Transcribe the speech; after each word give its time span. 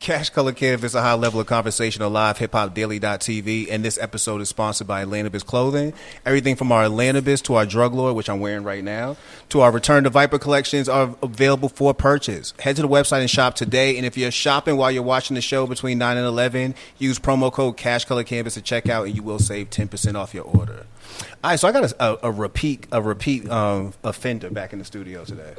Cash 0.00 0.30
Color 0.30 0.52
Cannabis, 0.52 0.94
a 0.94 1.02
high 1.02 1.14
level 1.14 1.40
of 1.40 1.48
conversation 1.48 2.02
on 2.02 2.12
live 2.12 2.38
hip 2.38 2.52
hop 2.52 2.72
daily.tv. 2.72 3.66
And 3.68 3.84
this 3.84 3.98
episode 3.98 4.40
is 4.40 4.48
sponsored 4.48 4.86
by 4.86 5.04
Atlantabis 5.04 5.44
Clothing. 5.44 5.92
Everything 6.24 6.54
from 6.54 6.70
our 6.70 6.84
Atlantis 6.84 7.42
to 7.42 7.56
our 7.56 7.66
Drug 7.66 7.94
Lord, 7.94 8.14
which 8.14 8.30
I'm 8.30 8.38
wearing 8.38 8.62
right 8.62 8.84
now, 8.84 9.16
to 9.48 9.60
our 9.60 9.72
Return 9.72 10.04
to 10.04 10.10
Viper 10.10 10.38
collections 10.38 10.88
are 10.88 11.16
available 11.20 11.68
for 11.68 11.92
purchase. 11.94 12.54
Head 12.60 12.76
to 12.76 12.82
the 12.82 12.88
website 12.88 13.20
and 13.20 13.30
shop 13.30 13.54
today. 13.54 13.96
And 13.96 14.06
if 14.06 14.16
you're 14.16 14.30
shopping 14.30 14.76
while 14.76 14.92
you're 14.92 15.02
watching 15.02 15.34
the 15.34 15.40
show 15.40 15.66
between 15.66 15.98
9 15.98 16.16
and 16.16 16.26
11, 16.26 16.76
use 16.98 17.18
promo 17.18 17.52
code 17.52 17.76
Cash 17.76 18.04
Color 18.04 18.22
Cannabis 18.22 18.56
at 18.56 18.62
checkout 18.62 19.06
and 19.06 19.16
you 19.16 19.24
will 19.24 19.40
save 19.40 19.70
10% 19.70 20.14
off 20.14 20.32
your 20.32 20.44
order. 20.44 20.86
All 21.42 21.50
right, 21.50 21.60
so 21.60 21.68
I 21.68 21.72
got 21.72 21.92
a, 21.92 22.04
a, 22.04 22.18
a 22.24 22.32
repeat 22.32 22.86
a 22.92 23.00
repeat 23.00 23.48
um, 23.48 23.94
offender 24.02 24.50
back 24.50 24.72
in 24.72 24.78
the 24.78 24.84
studio 24.84 25.24
today. 25.24 25.54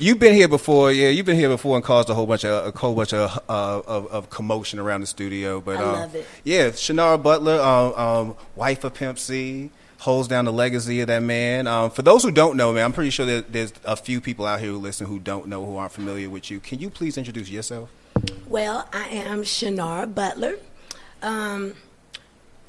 You've 0.00 0.18
been 0.18 0.34
here 0.34 0.48
before, 0.48 0.90
yeah. 0.92 1.08
You've 1.08 1.26
been 1.26 1.36
here 1.36 1.48
before 1.48 1.76
and 1.76 1.84
caused 1.84 2.08
a 2.10 2.14
whole 2.14 2.26
bunch 2.26 2.44
of 2.44 2.74
a 2.74 2.78
whole 2.78 2.94
bunch 2.94 3.12
of 3.12 3.38
uh, 3.48 3.80
of, 3.86 4.06
of 4.08 4.30
commotion 4.30 4.78
around 4.78 5.02
the 5.02 5.06
studio. 5.06 5.60
But 5.60 5.76
I 5.76 5.82
um, 5.82 5.92
love 5.92 6.14
it. 6.14 6.26
Yeah, 6.42 6.68
Chinara 6.68 7.22
Butler, 7.22 7.60
um, 7.60 7.94
um, 7.94 8.36
wife 8.56 8.82
of 8.84 8.94
Pimp 8.94 9.18
C, 9.18 9.70
holds 9.98 10.28
down 10.28 10.46
the 10.46 10.52
legacy 10.52 11.00
of 11.00 11.06
that 11.08 11.22
man. 11.22 11.66
Um, 11.66 11.90
for 11.90 12.02
those 12.02 12.22
who 12.22 12.30
don't 12.30 12.56
know, 12.56 12.72
man, 12.72 12.84
I'm 12.84 12.92
pretty 12.92 13.10
sure 13.10 13.26
that 13.26 13.52
there's 13.52 13.72
a 13.84 13.96
few 13.96 14.20
people 14.20 14.46
out 14.46 14.60
here 14.60 14.70
who 14.70 14.78
listen 14.78 15.06
who 15.06 15.18
don't 15.18 15.48
know 15.48 15.64
who 15.64 15.76
aren't 15.76 15.92
familiar 15.92 16.28
with 16.30 16.50
you. 16.50 16.60
Can 16.60 16.80
you 16.80 16.90
please 16.90 17.16
introduce 17.18 17.48
yourself? 17.48 17.90
Well, 18.48 18.88
I 18.92 19.08
am 19.08 19.42
Chinara 19.42 20.12
Butler, 20.12 20.56
um, 21.22 21.74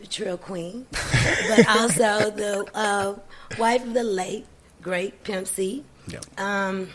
Trill 0.05 0.37
Queen, 0.37 0.85
but 0.91 1.67
also 1.67 2.31
the 2.31 2.69
uh, 2.73 3.15
wife 3.57 3.83
of 3.83 3.93
the 3.93 4.03
late 4.03 4.45
great 4.81 5.23
Pimp 5.23 5.47
C. 5.47 5.83
Yeah. 6.07 6.19
Um, 6.37 6.89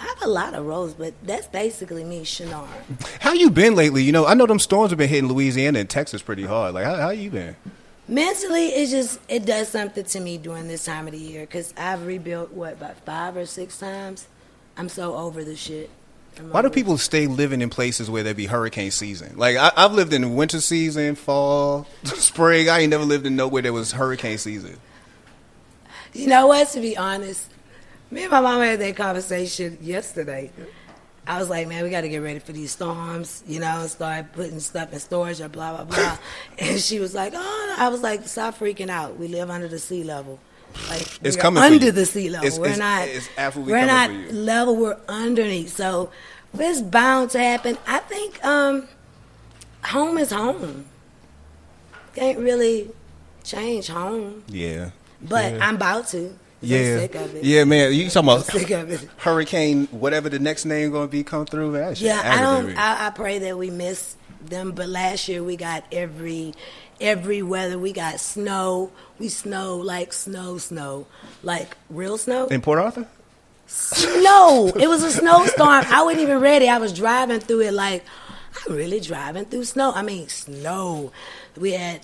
I 0.00 0.04
have 0.04 0.22
a 0.22 0.28
lot 0.28 0.54
of 0.54 0.64
roles, 0.64 0.94
but 0.94 1.12
that's 1.24 1.46
basically 1.48 2.04
me, 2.04 2.22
Chinara. 2.22 2.68
How 3.20 3.32
you 3.32 3.50
been 3.50 3.74
lately? 3.74 4.02
You 4.02 4.12
know, 4.12 4.26
I 4.26 4.34
know 4.34 4.46
them 4.46 4.58
storms 4.58 4.90
have 4.90 4.98
been 4.98 5.08
hitting 5.08 5.28
Louisiana 5.28 5.80
and 5.80 5.90
Texas 5.90 6.22
pretty 6.22 6.44
hard. 6.44 6.74
Like, 6.74 6.84
how, 6.84 6.96
how 6.96 7.10
you 7.10 7.30
been? 7.30 7.56
Mentally, 8.06 8.68
it 8.68 8.88
just 8.88 9.20
it 9.28 9.44
does 9.44 9.68
something 9.68 10.04
to 10.04 10.20
me 10.20 10.38
during 10.38 10.66
this 10.66 10.86
time 10.86 11.06
of 11.06 11.12
the 11.12 11.18
year 11.18 11.42
because 11.42 11.74
I've 11.76 12.06
rebuilt 12.06 12.52
what 12.52 12.74
about 12.74 12.96
five 13.04 13.36
or 13.36 13.44
six 13.44 13.78
times. 13.78 14.26
I'm 14.78 14.88
so 14.88 15.14
over 15.14 15.44
the 15.44 15.56
shit. 15.56 15.90
Why 16.50 16.62
do 16.62 16.70
people 16.70 16.98
stay 16.98 17.26
living 17.26 17.60
in 17.60 17.70
places 17.70 18.10
where 18.10 18.22
there 18.22 18.34
be 18.34 18.46
hurricane 18.46 18.90
season? 18.90 19.36
Like 19.36 19.56
I, 19.56 19.72
I've 19.76 19.92
lived 19.92 20.12
in 20.12 20.34
winter 20.34 20.60
season, 20.60 21.14
fall, 21.14 21.86
spring. 22.04 22.68
I 22.68 22.80
ain't 22.80 22.90
never 22.90 23.04
lived 23.04 23.26
in 23.26 23.36
nowhere 23.36 23.62
there 23.62 23.72
was 23.72 23.92
hurricane 23.92 24.38
season. 24.38 24.78
You 26.12 26.28
know 26.28 26.46
what? 26.46 26.68
To 26.68 26.80
be 26.80 26.96
honest, 26.96 27.50
me 28.10 28.22
and 28.22 28.30
my 28.30 28.40
mom 28.40 28.62
had 28.62 28.80
that 28.80 28.96
conversation 28.96 29.78
yesterday. 29.80 30.50
I 31.26 31.38
was 31.38 31.50
like, 31.50 31.68
man, 31.68 31.84
we 31.84 31.90
got 31.90 32.00
to 32.00 32.08
get 32.08 32.22
ready 32.22 32.38
for 32.38 32.52
these 32.52 32.72
storms, 32.72 33.44
you 33.46 33.60
know, 33.60 33.80
and 33.80 33.90
start 33.90 34.32
putting 34.32 34.60
stuff 34.60 34.94
in 34.94 34.98
storage 34.98 35.42
or 35.42 35.50
blah, 35.50 35.76
blah, 35.76 35.84
blah. 35.84 36.18
and 36.58 36.80
she 36.80 37.00
was 37.00 37.14
like, 37.14 37.34
oh, 37.36 37.76
I 37.78 37.88
was 37.88 38.00
like, 38.00 38.26
stop 38.26 38.58
freaking 38.58 38.88
out. 38.88 39.18
We 39.18 39.28
live 39.28 39.50
under 39.50 39.68
the 39.68 39.78
sea 39.78 40.04
level. 40.04 40.40
Like, 40.88 41.06
It's 41.22 41.36
coming 41.36 41.62
under 41.62 41.90
the 41.90 42.06
sea 42.06 42.30
level. 42.30 42.46
It's- 42.46 42.58
we're 42.58 42.66
it's- 42.66 42.78
not, 42.78 43.08
it's 43.08 43.28
absolutely 43.36 43.72
we're 43.74 43.86
not 43.86 44.10
level, 44.32 44.76
we're 44.76 44.96
underneath. 45.08 45.76
So 45.76 46.10
it's 46.58 46.80
bound 46.80 47.30
to 47.30 47.38
happen. 47.38 47.76
I 47.86 47.98
think 47.98 48.42
um, 48.44 48.88
home 49.84 50.18
is 50.18 50.30
home. 50.30 50.86
Can't 52.14 52.38
really 52.38 52.90
change 53.44 53.88
home, 53.88 54.42
Yeah. 54.48 54.90
but 55.22 55.52
Yeah. 55.54 55.66
I'm 55.66 55.76
about 55.76 56.08
to. 56.08 56.18
'cause 56.18 56.32
I'm 56.62 56.68
Yeah. 56.70 56.98
sick 56.98 57.14
of 57.14 57.34
it. 57.36 57.44
Yeah, 57.44 57.64
man. 57.64 57.92
You 57.92 58.10
talking 58.10 58.28
about 58.28 58.44
sick 58.46 58.70
of 58.70 58.90
it. 58.90 59.08
hurricane, 59.18 59.86
whatever 59.92 60.28
the 60.28 60.38
next 60.40 60.64
name 60.64 60.90
going 60.90 61.06
to 61.08 61.12
be, 61.12 61.22
come 61.22 61.46
through? 61.46 61.70
Man, 61.72 61.94
Yeah, 61.98 62.20
I 62.24 62.40
don't. 62.40 62.76
I, 62.76 63.06
I 63.06 63.10
pray 63.10 63.38
that 63.40 63.56
we 63.56 63.70
miss 63.70 64.16
them. 64.44 64.72
But 64.72 64.88
last 64.88 65.28
year 65.28 65.42
we 65.44 65.56
got 65.56 65.84
every 65.92 66.54
every 67.00 67.42
weather. 67.42 67.78
We 67.78 67.92
got 67.92 68.20
snow. 68.20 68.90
We 69.18 69.28
snow 69.28 69.76
like 69.76 70.12
snow, 70.12 70.58
snow, 70.58 71.06
like 71.42 71.76
real 71.90 72.18
snow. 72.18 72.46
in 72.46 72.60
Port 72.60 72.78
Arthur? 72.78 73.06
Snow. 73.66 74.72
It 74.74 74.88
was 74.88 75.02
a 75.02 75.10
snowstorm. 75.10 75.84
I 75.88 76.02
wasn't 76.02 76.22
even 76.22 76.40
ready. 76.40 76.68
I 76.68 76.78
was 76.78 76.92
driving 76.92 77.40
through 77.40 77.60
it 77.60 77.74
like 77.74 78.04
I'm 78.66 78.74
really 78.74 79.00
driving 79.00 79.44
through 79.44 79.64
snow. 79.64 79.92
I 79.94 80.02
mean 80.02 80.28
snow. 80.28 81.12
We 81.56 81.72
had 81.72 82.00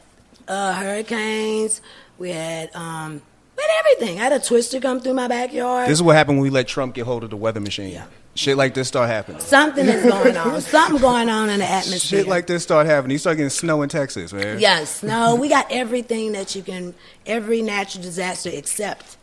uh, 0.46 0.74
hurricanes. 0.74 1.80
We 2.18 2.30
had 2.30 2.74
um, 2.74 3.22
we 3.56 3.62
had 3.62 3.70
everything. 3.80 4.20
I 4.20 4.24
had 4.24 4.32
a 4.32 4.40
twister 4.40 4.80
come 4.80 5.00
through 5.00 5.14
my 5.14 5.28
backyard. 5.28 5.88
This 5.88 5.98
is 5.98 6.02
what 6.02 6.16
happened 6.16 6.38
when 6.38 6.42
we 6.44 6.50
let 6.50 6.68
Trump 6.68 6.94
get 6.94 7.06
hold 7.06 7.24
of 7.24 7.30
the 7.30 7.36
weather 7.36 7.60
machine. 7.60 7.92
Yeah. 7.92 8.06
Shit 8.34 8.56
like 8.56 8.74
this 8.74 8.88
start 8.88 9.08
happening. 9.08 9.40
Something 9.40 9.86
is 9.86 10.04
going 10.04 10.36
on. 10.36 10.60
Something 10.60 11.00
going 11.00 11.28
on 11.28 11.50
in 11.50 11.60
the 11.60 11.66
atmosphere. 11.66 12.20
Shit 12.20 12.28
like 12.28 12.46
this 12.46 12.62
start 12.62 12.86
happening. 12.86 13.12
You 13.12 13.18
start 13.18 13.36
getting 13.36 13.50
snow 13.50 13.82
in 13.82 13.88
Texas, 13.88 14.32
man. 14.32 14.58
Yes, 14.58 15.02
no, 15.02 15.36
we 15.36 15.48
got 15.48 15.66
everything 15.70 16.32
that 16.32 16.56
you 16.56 16.62
can, 16.62 16.94
every 17.26 17.62
natural 17.62 18.02
disaster 18.02 18.50
except 18.52 19.16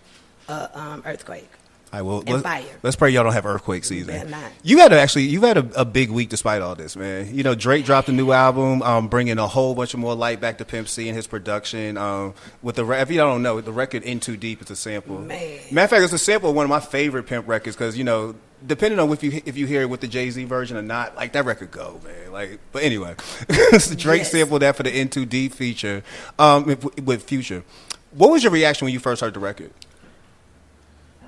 uh, 0.47 0.67
um, 0.73 1.03
earthquake. 1.05 1.49
Right, 1.91 2.01
will. 2.03 2.19
And 2.19 2.29
let's, 2.29 2.43
fire. 2.43 2.63
let's 2.83 2.95
pray 2.95 3.09
y'all 3.09 3.25
don't 3.25 3.33
have 3.33 3.45
earthquake 3.45 3.83
season. 3.83 4.33
You 4.63 4.77
had 4.77 4.93
a, 4.93 4.99
actually, 5.01 5.23
you've 5.23 5.43
had 5.43 5.57
a, 5.57 5.81
a 5.81 5.83
big 5.83 6.09
week 6.09 6.29
despite 6.29 6.61
all 6.61 6.73
this, 6.73 6.95
man. 6.95 7.35
You 7.35 7.43
know, 7.43 7.53
Drake 7.53 7.83
dropped 7.83 8.07
a 8.07 8.13
new 8.13 8.31
album, 8.31 8.81
um, 8.81 9.09
bringing 9.09 9.37
a 9.37 9.47
whole 9.47 9.75
bunch 9.75 9.93
of 9.93 9.99
more 9.99 10.15
light 10.15 10.39
back 10.39 10.59
to 10.59 10.65
Pimp 10.65 10.87
C 10.87 11.09
and 11.09 11.17
his 11.17 11.27
production. 11.27 11.97
Um, 11.97 12.33
with 12.61 12.77
the, 12.77 12.89
if 12.91 13.11
you 13.11 13.17
don't 13.17 13.43
know, 13.43 13.59
the 13.59 13.73
record 13.73 14.03
"In 14.03 14.21
Too 14.21 14.37
Deep" 14.37 14.61
is 14.61 14.71
a 14.71 14.75
sample. 14.77 15.19
Man. 15.19 15.59
matter 15.69 15.83
of 15.83 15.89
fact, 15.89 16.03
it's 16.03 16.13
a 16.13 16.17
sample 16.17 16.51
of 16.51 16.55
one 16.55 16.63
of 16.63 16.69
my 16.69 16.79
favorite 16.79 17.23
Pimp 17.23 17.45
records 17.45 17.75
because 17.75 17.97
you 17.97 18.05
know, 18.05 18.35
depending 18.65 18.99
on 18.99 19.11
if 19.11 19.23
you 19.23 19.41
if 19.45 19.57
you 19.57 19.65
hear 19.65 19.81
it 19.81 19.89
with 19.89 20.01
the 20.01 20.07
Jay 20.07 20.29
Z 20.29 20.43
version 20.45 20.77
or 20.77 20.81
not, 20.81 21.15
like 21.15 21.33
that 21.33 21.45
record 21.45 21.71
go, 21.71 21.99
man. 22.03 22.31
Like, 22.31 22.59
but 22.71 22.83
anyway, 22.83 23.15
Drake 23.47 24.19
Yes. 24.19 24.31
sampled 24.31 24.61
that 24.61 24.75
for 24.75 24.83
the 24.83 24.95
"In 24.97 25.09
Too 25.09 25.25
Deep" 25.25 25.53
feature 25.53 26.03
um, 26.39 26.65
with, 26.65 26.99
with 27.01 27.23
Future. 27.23 27.63
What 28.11 28.29
was 28.31 28.43
your 28.43 28.51
reaction 28.51 28.85
when 28.85 28.93
you 28.93 28.99
first 28.99 29.21
heard 29.21 29.33
the 29.33 29.39
record? 29.39 29.71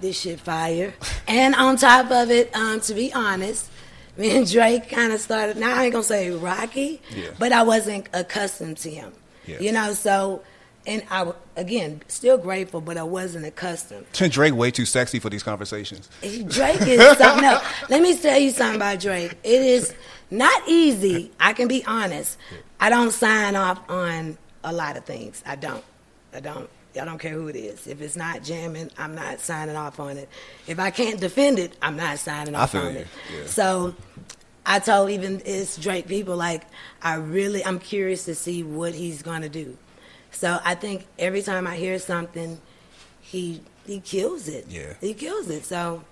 This 0.01 0.19
shit 0.19 0.39
fire. 0.39 0.93
And 1.27 1.55
on 1.55 1.77
top 1.77 2.11
of 2.11 2.29
it, 2.29 2.53
um, 2.55 2.81
to 2.81 2.93
be 2.93 3.13
honest, 3.13 3.69
me 4.17 4.35
and 4.35 4.49
Drake 4.51 4.89
kind 4.89 5.13
of 5.13 5.19
started. 5.21 5.55
Now 5.57 5.75
I 5.75 5.85
ain't 5.85 5.93
gonna 5.93 6.03
say 6.03 6.29
rocky, 6.31 7.01
Yeah. 7.15 7.29
but 7.39 7.51
I 7.53 7.63
wasn't 7.63 8.09
accustomed 8.13 8.77
to 8.77 8.89
him. 8.89 9.13
You 9.45 9.71
know, 9.73 9.93
so 9.93 10.41
and 10.85 11.03
I 11.09 11.31
again 11.55 12.01
still 12.07 12.37
grateful, 12.37 12.81
but 12.81 12.97
I 12.97 13.03
wasn't 13.03 13.45
accustomed. 13.45 14.05
Drake 14.13 14.55
way 14.55 14.71
too 14.71 14.85
sexy 14.85 15.19
for 15.19 15.29
these 15.29 15.43
conversations. 15.43 16.09
Drake 16.21 16.81
is 16.81 17.17
something 17.17 17.45
else. 17.45 17.63
Let 17.89 18.01
me 18.01 18.17
tell 18.17 18.39
you 18.39 18.51
something 18.51 18.75
about 18.75 18.99
Drake. 18.99 19.37
It 19.43 19.61
is 19.61 19.93
not 20.31 20.67
easy. 20.67 21.31
I 21.39 21.53
can 21.53 21.67
be 21.67 21.85
honest. 21.85 22.37
I 22.79 22.89
don't 22.89 23.11
sign 23.11 23.55
off 23.55 23.79
on 23.89 24.37
a 24.63 24.73
lot 24.73 24.97
of 24.97 25.05
things. 25.05 25.43
I 25.45 25.55
don't. 25.55 25.83
I 26.33 26.39
don't. 26.39 26.69
I 26.99 27.05
don't 27.05 27.17
care 27.17 27.31
who 27.33 27.47
it 27.47 27.55
is. 27.55 27.87
If 27.87 28.01
it's 28.01 28.15
not 28.15 28.43
jamming, 28.43 28.91
I'm 28.97 29.15
not 29.15 29.39
signing 29.39 29.75
off 29.75 29.99
on 29.99 30.17
it. 30.17 30.29
If 30.67 30.79
I 30.79 30.91
can't 30.91 31.19
defend 31.19 31.57
it, 31.57 31.75
I'm 31.81 31.95
not 31.95 32.19
signing 32.19 32.53
off 32.55 32.75
on 32.75 32.93
you. 32.93 32.99
it. 32.99 33.07
Yeah. 33.35 33.47
So 33.47 33.95
I 34.65 34.79
told 34.79 35.09
even 35.09 35.41
it's 35.45 35.77
Drake 35.77 36.07
people 36.07 36.35
like 36.35 36.63
I 37.01 37.15
really 37.15 37.65
I'm 37.65 37.79
curious 37.79 38.25
to 38.25 38.35
see 38.35 38.63
what 38.63 38.93
he's 38.93 39.21
gonna 39.21 39.49
do. 39.49 39.77
So 40.33 40.59
I 40.63 40.75
think 40.75 41.05
every 41.17 41.41
time 41.41 41.67
I 41.67 41.75
hear 41.75 41.99
something, 41.99 42.59
he 43.21 43.61
he 43.85 43.99
kills 43.99 44.47
it. 44.47 44.65
Yeah. 44.69 44.93
he 45.01 45.13
kills 45.13 45.49
it. 45.49 45.65
So 45.65 46.03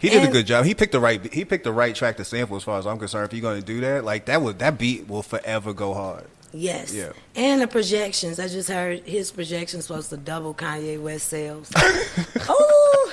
He 0.00 0.10
did 0.10 0.28
a 0.28 0.32
good 0.32 0.46
job. 0.46 0.64
He 0.64 0.74
picked 0.74 0.92
the 0.92 1.00
right. 1.00 1.32
He 1.32 1.44
picked 1.44 1.64
the 1.64 1.72
right 1.72 1.94
track 1.94 2.16
to 2.18 2.24
sample, 2.24 2.56
as 2.56 2.64
far 2.64 2.78
as 2.78 2.86
I'm 2.86 2.98
concerned. 2.98 3.26
If 3.26 3.32
you're 3.32 3.42
going 3.42 3.60
to 3.60 3.66
do 3.66 3.80
that, 3.80 4.04
like 4.04 4.26
that 4.26 4.42
would 4.42 4.58
that 4.58 4.78
beat 4.78 5.08
will 5.08 5.22
forever 5.22 5.72
go 5.72 5.94
hard. 5.94 6.26
Yes. 6.52 6.94
Yeah. 6.94 7.12
And 7.34 7.60
the 7.60 7.66
projections. 7.66 8.38
I 8.38 8.46
just 8.46 8.68
heard 8.68 9.00
his 9.00 9.32
projections 9.32 9.86
supposed 9.86 10.10
to 10.10 10.16
double 10.16 10.54
Kanye 10.54 11.00
West 11.00 11.28
sales. 11.28 11.70
oh, 11.76 13.12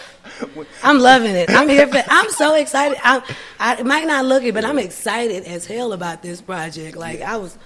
I'm 0.84 1.00
loving 1.00 1.36
it. 1.36 1.50
I'm 1.50 1.68
here 1.68 1.88
for. 1.88 2.04
I'm 2.08 2.30
so 2.30 2.56
excited. 2.56 3.00
I'm, 3.04 3.24
I 3.60 3.82
might 3.82 4.06
not 4.06 4.26
look 4.26 4.44
it, 4.44 4.54
but 4.54 4.64
I'm 4.64 4.78
excited 4.78 5.46
as 5.46 5.66
hell 5.66 5.92
about 5.94 6.22
this 6.22 6.40
project. 6.40 6.96
Like 6.96 7.22
I 7.22 7.38
was, 7.38 7.58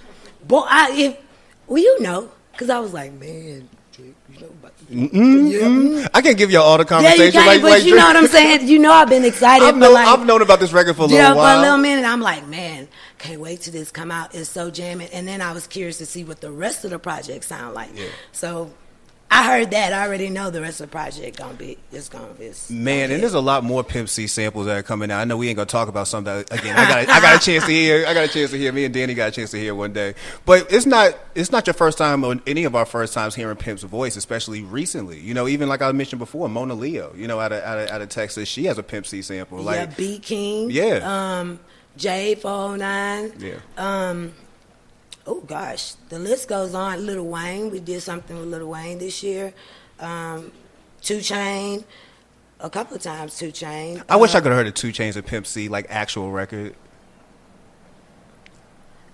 boy. 0.46 0.64
I 0.66 0.92
if 0.92 1.18
well, 1.66 1.82
you 1.82 2.00
know, 2.00 2.30
because 2.56 2.70
I 2.70 2.78
was 2.78 2.94
like, 2.94 3.12
man, 3.12 3.68
Drake, 3.92 4.14
you 4.32 4.40
know 4.40 4.46
about. 4.46 4.72
Mm-hmm, 4.90 5.46
yeah. 5.46 5.58
Mm-hmm. 5.60 6.06
I 6.14 6.22
can't 6.22 6.38
give 6.38 6.50
y'all 6.50 6.62
all 6.62 6.78
the 6.78 6.84
Yeah, 6.84 6.88
conversation. 6.88 7.26
you 7.26 7.32
can't, 7.32 7.46
like, 7.46 7.62
but 7.62 7.70
like 7.70 7.84
you 7.84 7.94
know 7.96 8.04
what 8.04 8.16
I'm 8.16 8.26
saying. 8.28 8.66
You 8.66 8.78
know, 8.78 8.92
I've 8.92 9.08
been 9.08 9.24
excited 9.24 9.66
I've, 9.66 9.76
known, 9.76 9.92
like 9.92 10.08
I've 10.08 10.24
known 10.24 10.42
about 10.42 10.60
this 10.60 10.72
record 10.72 10.96
for 10.96 11.02
a 11.02 11.06
little 11.06 11.18
yeah, 11.18 11.34
while. 11.34 11.54
for 11.54 11.58
a 11.58 11.62
little 11.62 11.78
minute. 11.78 12.06
I'm 12.06 12.20
like, 12.20 12.46
man, 12.46 12.88
can't 13.18 13.40
wait 13.40 13.60
till 13.60 13.72
this 13.72 13.90
come 13.90 14.10
out. 14.10 14.34
It's 14.34 14.48
so 14.48 14.70
jamming. 14.70 15.08
And 15.12 15.28
then 15.28 15.40
I 15.42 15.52
was 15.52 15.66
curious 15.66 15.98
to 15.98 16.06
see 16.06 16.24
what 16.24 16.40
the 16.40 16.50
rest 16.50 16.84
of 16.84 16.90
the 16.90 16.98
project 16.98 17.44
sound 17.44 17.74
like. 17.74 17.90
Yeah. 17.94 18.06
So 18.32 18.70
I 19.30 19.44
heard 19.58 19.72
that. 19.72 19.92
I 19.92 20.06
already 20.06 20.30
know 20.30 20.50
the 20.50 20.60
rest 20.60 20.80
of 20.80 20.86
the 20.88 20.92
project 20.92 21.36
gonna 21.36 21.54
be. 21.54 21.76
It's 21.90 22.08
gonna 22.08 22.32
be. 22.34 22.46
It's 22.46 22.70
Man, 22.70 23.08
gonna 23.08 23.14
and 23.14 23.22
there's 23.22 23.34
a 23.34 23.40
lot 23.40 23.64
more 23.64 23.82
Pimp 23.82 24.08
C 24.08 24.28
samples 24.28 24.66
that 24.66 24.76
are 24.76 24.82
coming 24.82 25.10
out. 25.10 25.20
I 25.20 25.24
know 25.24 25.36
we 25.36 25.48
ain't 25.48 25.56
gonna 25.56 25.66
talk 25.66 25.88
about 25.88 26.06
some 26.06 26.24
that 26.24 26.52
again. 26.52 26.76
I 26.78 26.88
got 26.88 27.08
I 27.08 27.20
got 27.20 27.42
a 27.42 27.44
chance 27.44 27.64
to 27.64 27.70
hear. 27.72 28.06
I 28.06 28.14
got 28.14 28.24
a 28.24 28.28
chance 28.28 28.52
to 28.52 28.58
hear. 28.58 28.72
Me 28.72 28.84
and 28.84 28.94
Danny 28.94 29.14
got 29.14 29.28
a 29.28 29.32
chance 29.32 29.50
to 29.50 29.58
hear 29.58 29.74
one 29.74 29.92
day. 29.92 30.14
But 30.44 30.72
it's 30.72 30.86
not 30.86 31.18
it's 31.34 31.50
not 31.50 31.66
your 31.66 31.74
first 31.74 31.98
time 31.98 32.22
or 32.24 32.36
any 32.46 32.64
of 32.64 32.76
our 32.76 32.86
first 32.86 33.14
times 33.14 33.34
hearing 33.34 33.56
Pimp's 33.56 33.82
voice, 33.82 34.16
especially 34.16 34.62
recently. 34.62 35.18
You 35.18 35.34
know, 35.34 35.48
even 35.48 35.68
like 35.68 35.82
I 35.82 35.90
mentioned 35.92 36.20
before, 36.20 36.48
Monaleo. 36.48 37.12
You 37.16 37.26
know, 37.26 37.40
out 37.40 37.52
of 37.52 37.62
out 37.64 37.78
of, 37.78 37.88
out 37.90 38.02
of 38.02 38.08
Texas, 38.08 38.48
she 38.48 38.66
has 38.66 38.78
a 38.78 38.82
Pimp 38.82 39.06
C 39.06 39.22
sample. 39.22 39.62
yeah, 39.64 39.86
Beat 39.86 40.22
King. 40.22 40.70
Yeah. 40.70 41.00
Um, 41.40 41.58
Jade 41.96 42.38
409. 42.38 43.32
Yeah. 43.38 43.54
Um, 43.76 44.32
oh 45.26 45.40
gosh, 45.40 45.92
the 46.08 46.18
list 46.18 46.48
goes 46.48 46.74
on. 46.74 47.04
Lil 47.06 47.24
Wayne, 47.26 47.70
we 47.70 47.80
did 47.80 48.00
something 48.02 48.38
with 48.38 48.48
Lil 48.48 48.68
Wayne 48.68 48.98
this 48.98 49.22
year. 49.22 49.52
Um, 50.00 50.52
Two 51.02 51.20
Chain, 51.20 51.84
a 52.60 52.70
couple 52.70 52.96
of 52.96 53.02
times. 53.02 53.36
Two 53.38 53.52
Chain. 53.52 54.02
I 54.08 54.16
wish 54.16 54.34
Uh, 54.34 54.38
I 54.38 54.40
could 54.40 54.48
have 54.52 54.58
heard 54.58 54.66
of 54.66 54.74
Two 54.74 54.88
Chainz 54.92 55.16
and 55.16 55.26
Pimp 55.26 55.46
C 55.46 55.68
like 55.68 55.86
actual 55.88 56.30
record. 56.32 56.74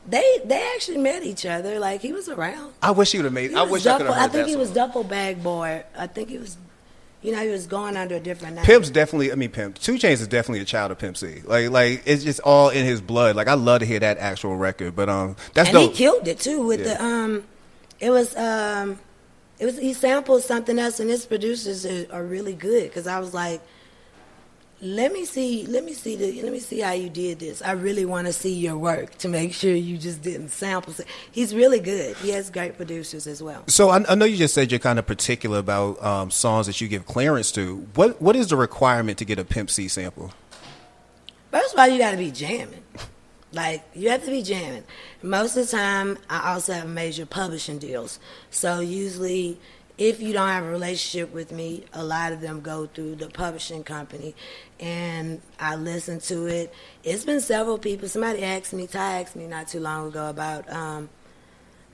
They 0.07 0.41
they 0.45 0.61
actually 0.75 0.99
met 0.99 1.23
each 1.23 1.47
other. 1.47 1.79
Like 1.79 2.01
he 2.01 2.13
was 2.13 2.29
around. 2.29 2.73
I 2.83 2.91
wish 2.91 3.13
he 3.13 3.19
would 3.19 3.25
have 3.25 3.33
made. 3.33 3.51
He 3.51 3.57
I 3.57 3.63
wish 3.63 3.87
I 3.87 3.99
could 3.99 4.07
have 4.07 4.15
heard 4.17 4.25
I 4.25 4.29
think 4.29 4.49
he 4.49 4.57
was. 4.57 4.71
Duffel 4.73 5.05
Bag 5.05 5.43
Boy. 5.43 5.85
I 5.97 6.07
think 6.09 6.29
he 6.29 6.39
was. 6.39 6.57
You 7.23 7.31
know, 7.33 7.39
he 7.39 7.49
was 7.51 7.67
going 7.69 7.97
under 7.97 8.17
a 8.17 8.21
different 8.21 8.57
name. 8.57 8.65
Pimp's 8.65 8.91
definitely. 8.91 9.31
I 9.31 9.37
mean, 9.37 9.51
Pimp. 9.51 9.79
Two 9.79 9.95
Chainz 9.95 10.15
is 10.21 10.27
definitely 10.29 10.61
a 10.61 10.65
child 10.65 10.91
of 10.91 10.99
Pimp 10.99 11.17
C. 11.17 11.41
Like, 11.45 11.71
like 11.71 12.03
it's 12.05 12.25
just 12.25 12.41
all 12.41 12.71
in 12.71 12.85
his 12.85 13.01
blood. 13.01 13.37
Like, 13.37 13.47
I 13.49 13.55
love 13.55 13.81
to 13.81 13.87
hear 13.87 14.01
that 14.01 14.19
actual 14.19 14.57
record. 14.57 14.97
But 14.97 15.09
um, 15.09 15.37
that's 15.55 15.69
and 15.69 15.75
dope. 15.79 15.93
he 15.93 15.97
killed 15.97 16.27
it 16.27 16.41
too 16.41 16.67
with 16.67 16.81
Yeah. 16.81 16.95
the 16.95 17.05
um 17.05 17.45
it 18.01 18.11
was 18.11 18.35
um 18.37 18.99
it 19.61 19.67
was 19.67 19.79
he 19.79 19.93
sampled 19.93 20.43
something 20.43 20.79
else 20.81 20.99
and 20.99 21.09
his 21.09 21.25
producers 21.25 21.87
are, 21.87 22.07
are 22.13 22.25
really 22.25 22.53
good 22.55 22.83
because 22.89 23.07
i 23.07 23.21
was 23.21 23.33
like 23.33 23.61
let 24.85 25.13
me 25.13 25.25
see 25.25 25.65
let 25.67 25.85
me 25.85 25.93
see 25.93 26.17
the 26.17 26.43
let 26.43 26.51
me 26.51 26.59
see 26.59 26.81
how 26.81 26.91
you 26.91 27.09
did 27.09 27.39
this 27.39 27.63
i 27.63 27.71
really 27.71 28.05
want 28.05 28.27
to 28.27 28.33
see 28.33 28.53
your 28.53 28.77
work 28.77 29.17
to 29.17 29.29
make 29.29 29.53
sure 29.53 29.73
you 29.73 29.97
just 29.97 30.21
didn't 30.23 30.49
sample 30.49 30.93
he's 31.31 31.55
really 31.55 31.79
good 31.79 32.17
he 32.17 32.31
has 32.31 32.51
great 32.51 32.77
producers 32.77 33.29
as 33.29 33.41
well 33.41 33.63
So 33.69 33.91
I, 33.91 34.05
I 34.09 34.17
know 34.17 34.25
you 34.25 34.37
just 34.37 34.55
said 34.55 34.73
you're 34.73 34.81
kind 34.81 34.99
of 34.99 35.07
particular 35.07 35.59
about 35.59 36.03
um, 36.03 36.31
songs 36.33 36.67
that 36.67 36.81
you 36.81 36.89
give 36.89 37.07
clearance 37.07 37.53
to. 37.53 37.77
What 37.95 38.21
what 38.21 38.35
is 38.35 38.49
the 38.49 38.57
requirement 38.57 39.19
to 39.19 39.25
get 39.25 39.39
a 39.39 39.45
Pimp 39.45 39.71
C 39.71 39.87
sample? 39.89 40.33
First 41.51 41.75
of 41.75 41.81
all, 41.81 41.87
you 41.87 41.99
got 41.99 42.11
to 42.11 42.17
be 42.17 42.31
jamming. 42.31 42.83
Like 43.53 43.85
you 43.95 44.11
have 44.11 44.25
to 44.25 44.31
be 44.31 44.43
jamming. 44.43 44.85
Most 45.23 45.57
of 45.57 45.67
the 45.67 45.77
time, 45.77 46.19
I 46.29 46.53
also 46.53 46.73
have 46.73 46.89
major 46.89 47.27
publishing 47.27 47.79
deals. 47.79 48.19
So 48.51 48.81
usually, 48.81 49.59
if 50.09 50.21
you 50.21 50.33
don't 50.33 50.49
have 50.49 50.65
a 50.65 50.69
relationship 50.69 51.33
with 51.33 51.53
me, 51.53 51.85
a 51.93 52.03
lot 52.03 52.33
of 52.33 52.41
them 52.41 52.61
go 52.61 52.87
through 52.87 53.15
the 53.15 53.29
publishing 53.29 53.85
company, 53.85 54.35
and 54.81 55.41
I 55.61 55.77
listen 55.77 56.19
to 56.21 56.47
it. 56.47 56.75
It's 57.05 57.25
been 57.25 57.41
several 57.41 57.79
people. 57.79 58.09
Somebody 58.09 58.43
asked 58.43 58.73
me, 58.73 58.89
Ty 58.89 59.21
asked 59.21 59.37
me 59.37 59.47
not 59.47 59.69
too 59.69 59.79
long 59.79 60.09
ago 60.09 60.29
about. 60.29 60.71
Um, 60.71 61.09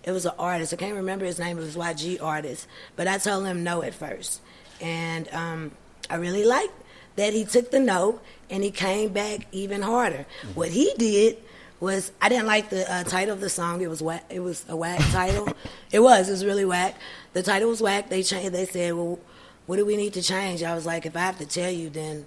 it 0.05 0.13
was 0.13 0.25
an 0.25 0.33
artist. 0.39 0.73
I 0.73 0.77
can't 0.77 0.95
remember 0.95 1.27
his 1.27 1.39
name. 1.39 1.59
It 1.59 1.61
was 1.61 1.77
YG 1.77 2.23
artist, 2.23 2.67
but 2.97 3.07
I 3.07 3.19
told 3.19 3.45
him 3.45 3.63
no 3.63 3.83
at 3.83 3.93
first, 3.93 4.41
and 4.81 5.29
um, 5.35 5.73
I 6.09 6.17
really 6.17 6.47
liked 6.47 6.73
that 7.17 7.35
he 7.35 7.45
took 7.45 7.71
the 7.71 7.81
no 7.81 8.21
and 8.49 8.65
he 8.65 8.71
came 8.71 9.13
back 9.13 9.47
even 9.53 9.83
harder. 9.83 10.25
What 10.55 10.71
he 10.71 10.95
did 10.97 11.37
was 11.81 12.13
I 12.21 12.29
didn't 12.29 12.47
like 12.47 12.71
the 12.71 12.91
uh, 12.93 13.05
title 13.05 13.35
of 13.35 13.41
the 13.41 13.49
song. 13.51 13.81
It 13.83 13.89
was 13.89 14.03
whack. 14.03 14.25
It 14.31 14.41
was 14.41 14.65
a 14.69 14.77
whack 14.77 14.99
title. 15.11 15.49
it 15.93 16.01
was. 16.01 16.29
It 16.29 16.33
was 16.33 16.45
really 16.45 16.65
whack. 16.65 16.97
The 17.33 17.43
title 17.43 17.69
was 17.69 17.81
whack. 17.81 18.09
They 18.09 18.23
changed. 18.23 18.53
They 18.53 18.67
said, 18.67 18.95
"Well, 18.95 19.19
what 19.67 19.77
do 19.77 19.85
we 19.87 19.97
need 19.97 20.13
to 20.15 20.23
change?" 20.23 20.63
I 20.63 20.75
was 20.75 20.87
like, 20.87 21.07
"If 21.07 21.17
I 21.17 21.21
have 21.21 21.39
to 21.39 21.47
tell 21.47 21.71
you, 21.71 21.91
then." 21.91 22.27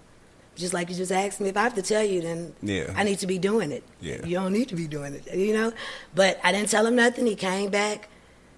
Just 0.54 0.74
like 0.74 0.90
you 0.90 0.96
just 0.96 1.14
asked 1.14 1.40
me, 1.40 1.48
if 1.48 1.56
I 1.56 1.62
have 1.64 1.76
to 1.76 1.82
tell 1.82 2.04
you, 2.04 2.22
then 2.22 2.54
Yeah. 2.62 2.94
I 2.94 3.04
need 3.04 3.20
to 3.20 3.26
be 3.26 3.38
doing 3.38 3.72
it. 3.72 3.84
Yeah. 4.02 4.24
You 4.26 4.36
don't 4.36 4.52
need 4.52 4.68
to 4.68 4.76
be 4.76 4.86
doing 4.86 5.14
it, 5.14 5.34
you 5.34 5.54
know? 5.54 5.72
But 6.14 6.42
I 6.44 6.52
didn't 6.52 6.70
tell 6.70 6.86
him 6.86 6.98
nothing. 6.98 7.26
He 7.26 7.36
came 7.36 7.70
back, 7.72 8.10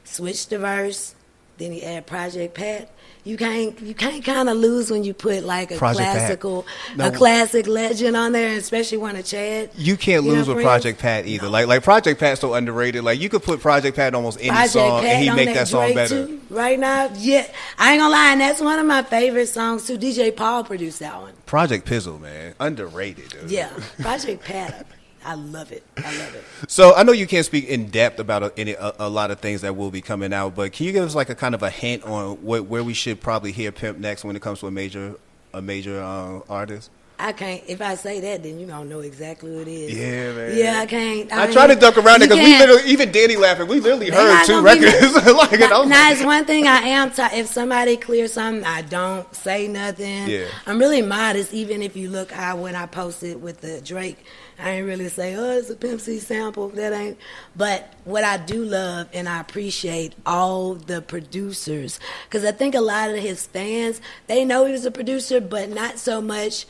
switched 0.03 0.49
the 0.49 0.57
verse, 0.57 1.13
then 1.57 1.71
he 1.71 1.83
add 1.83 2.05
Project 2.05 2.55
Pat. 2.55 2.89
You 3.25 3.37
can't 3.37 3.79
you 3.79 3.93
can't 3.93 4.21
kind 4.25 4.49
of 4.49 4.57
lose 4.57 4.91
when 4.91 5.05
you 5.05 5.13
put 5.13 5.45
like 5.45 5.71
a 5.71 5.77
Project 5.77 6.11
classical 6.11 6.65
No. 6.97 7.07
a 7.07 7.11
classic 7.11 7.67
legend 7.67 8.17
on 8.17 8.33
there, 8.33 8.57
especially 8.57 8.97
one 8.97 9.15
of 9.15 9.23
Chad. 9.25 9.69
You 9.77 9.95
can't 9.95 10.25
You 10.25 10.31
lose 10.31 10.47
with 10.49 10.57
friends? 10.57 10.65
Project 10.67 10.99
Pat 10.99 11.25
either. 11.25 11.47
Like 11.47 11.67
like 11.67 11.83
Project 11.83 12.19
Pat's 12.19 12.41
so 12.41 12.53
underrated. 12.53 13.03
Like 13.05 13.21
you 13.21 13.29
could 13.29 13.41
put 13.41 13.61
Project 13.61 13.95
Pat 13.95 14.09
in 14.09 14.15
almost 14.15 14.39
any 14.41 14.49
Project 14.49 14.71
song 14.73 15.01
Pat 15.03 15.09
and 15.09 15.23
he 15.23 15.31
make 15.31 15.53
that, 15.55 15.69
song 15.69 15.83
Drake 15.85 15.95
better. 15.95 16.27
too, 16.27 16.41
right 16.49 16.77
now. 16.77 17.09
Yeah, 17.15 17.47
I 17.79 17.93
ain't 17.93 18.01
gonna 18.01 18.11
lie, 18.11 18.31
and 18.33 18.41
that's 18.41 18.59
one 18.59 18.77
of 18.77 18.85
my 18.85 19.03
favorite 19.03 19.47
songs 19.47 19.87
too. 19.87 19.97
DJ 19.97 20.35
Paul 20.35 20.65
produced 20.65 20.99
that 20.99 21.21
one. 21.21 21.31
Project 21.45 21.87
Pizzle, 21.87 22.19
man, 22.19 22.55
underrated. 22.59 23.29
Dude. 23.29 23.51
Yeah, 23.51 23.69
Project 24.01 24.43
Pat. 24.43 24.85
I 25.25 25.35
love 25.35 25.71
it. 25.71 25.83
I 25.97 26.17
love 26.17 26.35
it. 26.35 26.43
So 26.69 26.95
I 26.95 27.03
know 27.03 27.11
you 27.11 27.27
can't 27.27 27.45
speak 27.45 27.65
in 27.65 27.87
depth 27.89 28.19
about 28.19 28.43
a, 28.43 28.53
any, 28.57 28.71
a, 28.73 28.93
a 28.99 29.09
lot 29.09 29.31
of 29.31 29.39
things 29.39 29.61
that 29.61 29.75
will 29.75 29.91
be 29.91 30.01
coming 30.01 30.33
out, 30.33 30.55
but 30.55 30.71
can 30.71 30.85
you 30.85 30.91
give 30.91 31.03
us 31.03 31.13
like 31.13 31.29
a 31.29 31.35
kind 31.35 31.53
of 31.53 31.61
a 31.61 31.69
hint 31.69 32.03
on 32.03 32.37
what, 32.37 32.65
where 32.65 32.83
we 32.83 32.93
should 32.93 33.21
probably 33.21 33.51
hear 33.51 33.71
Pimp 33.71 33.97
next 33.99 34.23
when 34.23 34.35
it 34.35 34.41
comes 34.41 34.59
to 34.61 34.67
a 34.67 34.71
major 34.71 35.15
a 35.53 35.61
major 35.61 36.01
uh, 36.01 36.39
artist? 36.49 36.89
I 37.23 37.31
can't. 37.31 37.63
If 37.67 37.81
I 37.81 37.95
say 37.95 38.19
that, 38.19 38.43
then 38.43 38.59
you 38.59 38.67
don't 38.67 38.89
know 38.89 38.99
exactly 38.99 39.49
who 39.49 39.61
it 39.61 39.67
is. 39.69 39.97
Yeah, 39.97 40.33
man. 40.33 40.57
Yeah, 40.57 40.79
I 40.81 40.85
can't. 40.85 41.31
I, 41.31 41.45
mean, 41.45 41.53
try 41.53 41.67
to 41.67 41.75
duck 41.75 41.97
around 41.97 42.21
it 42.21 42.29
because 42.29 42.43
we 42.43 42.59
literally, 42.59 42.83
even 42.91 43.13
Danny 43.13 43.37
laughing, 43.37 43.69
we 43.69 43.79
literally 43.79 44.09
heard 44.09 44.45
two 44.45 44.61
records. 44.61 45.15
like, 45.15 45.53
I 45.53 45.67
now, 45.69 45.83
now, 45.83 46.11
it's 46.11 46.21
one 46.21 46.43
thing 46.43 46.67
I 46.67 46.79
am. 46.79 47.11
T- 47.11 47.21
if 47.31 47.47
somebody 47.47 47.95
clears 47.95 48.33
something, 48.33 48.65
I 48.65 48.81
don't 48.81 49.33
say 49.33 49.69
nothing. 49.69 50.27
Yeah. 50.27 50.47
I'm 50.67 50.77
really 50.77 51.01
modest. 51.01 51.53
Even 51.53 51.81
if 51.81 51.95
you 51.95 52.09
look, 52.09 52.37
I 52.37 52.55
when 52.55 52.75
I 52.75 52.87
posted 52.87 53.41
with 53.41 53.61
the 53.61 53.79
Drake, 53.79 54.17
I 54.59 54.71
ain't 54.71 54.85
really 54.85 55.07
say, 55.07 55.35
"Oh, 55.35 55.57
it's 55.57 55.69
a 55.69 55.77
Pimp 55.77 56.01
C 56.01 56.19
sample." 56.19 56.67
That 56.69 56.91
ain't. 56.91 57.17
But 57.55 57.93
what 58.03 58.25
I 58.25 58.35
do 58.35 58.65
love 58.65 59.07
and 59.13 59.29
I 59.29 59.39
appreciate 59.39 60.13
all 60.25 60.75
the 60.75 61.01
producers 61.01 62.01
because 62.25 62.43
I 62.43 62.51
think 62.51 62.75
a 62.75 62.81
lot 62.81 63.11
of 63.11 63.15
his 63.15 63.47
fans 63.47 64.01
they 64.27 64.43
know 64.43 64.65
he 64.65 64.73
was 64.73 64.85
a 64.85 64.91
producer, 64.91 65.39
but 65.39 65.69
not 65.69 65.99
so 65.99 66.19
much. 66.19 66.65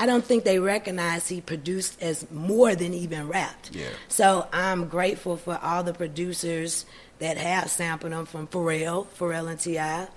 I 0.00 0.06
don't 0.06 0.24
think 0.24 0.44
they 0.44 0.58
recognize 0.58 1.28
he 1.28 1.42
produced 1.42 2.00
as 2.00 2.28
more 2.30 2.74
than 2.74 2.94
even 2.94 3.28
rapped. 3.28 3.70
Yeah. 3.74 3.90
So 4.08 4.48
I'm 4.50 4.88
grateful 4.88 5.36
for 5.36 5.58
all 5.62 5.84
the 5.84 5.92
producers 5.92 6.86
that 7.18 7.36
have 7.36 7.70
sampled 7.70 8.12
them 8.12 8.24
from 8.24 8.46
Pharrell, 8.46 9.08
Pharrell 9.08 9.50
and 9.50 9.60
T.I., 9.60 10.08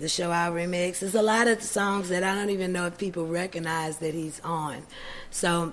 the 0.00 0.08
Show 0.08 0.32
I 0.32 0.48
remix. 0.48 0.98
There's 0.98 1.14
a 1.14 1.22
lot 1.22 1.46
of 1.46 1.62
songs 1.62 2.08
that 2.08 2.24
I 2.24 2.34
don't 2.34 2.50
even 2.50 2.72
know 2.72 2.86
if 2.86 2.98
people 2.98 3.28
recognize 3.28 3.98
that 3.98 4.12
he's 4.12 4.40
on. 4.40 4.82
So 5.30 5.72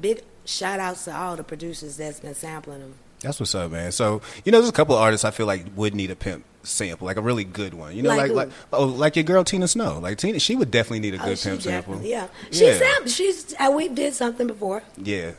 big 0.00 0.22
shout 0.44 0.78
outs 0.78 1.04
to 1.06 1.16
all 1.16 1.34
the 1.34 1.42
producers 1.42 1.96
that's 1.96 2.20
been 2.20 2.34
sampling 2.34 2.78
them. 2.78 2.94
That's 3.24 3.40
what's 3.40 3.54
up, 3.54 3.72
man. 3.72 3.90
So 3.92 4.22
you 4.44 4.52
know, 4.52 4.58
there's 4.60 4.68
a 4.68 4.72
couple 4.72 4.94
of 4.94 5.00
artists 5.02 5.24
I 5.24 5.30
feel 5.32 5.46
like 5.46 5.64
would 5.74 5.94
need 5.94 6.10
a 6.10 6.16
pimp 6.16 6.44
sample, 6.62 7.06
like 7.06 7.16
a 7.16 7.22
really 7.22 7.44
good 7.44 7.74
one. 7.74 7.96
You 7.96 8.02
know, 8.02 8.10
Like 8.10 8.30
like 8.30 8.48
like, 8.48 8.50
oh, 8.72 8.84
like 8.86 9.16
your 9.16 9.22
girl 9.24 9.44
Tina 9.44 9.66
Snow. 9.68 9.98
Like 9.98 10.18
Tina, 10.18 10.38
she 10.38 10.56
would 10.56 10.70
definitely 10.70 11.00
need 11.00 11.14
a 11.14 11.22
Oh, 11.22 11.26
good 11.26 11.38
she 11.38 11.48
pimp 11.48 11.62
sample. 11.62 12.00
Yeah. 12.02 12.28
She 12.50 12.66
Yeah. 12.66 13.04
She's, 13.06 13.54
uh, 13.58 13.70
we 13.74 13.88
did 13.88 14.14
something 14.14 14.46
before. 14.46 14.82
Yeah. 14.96 15.32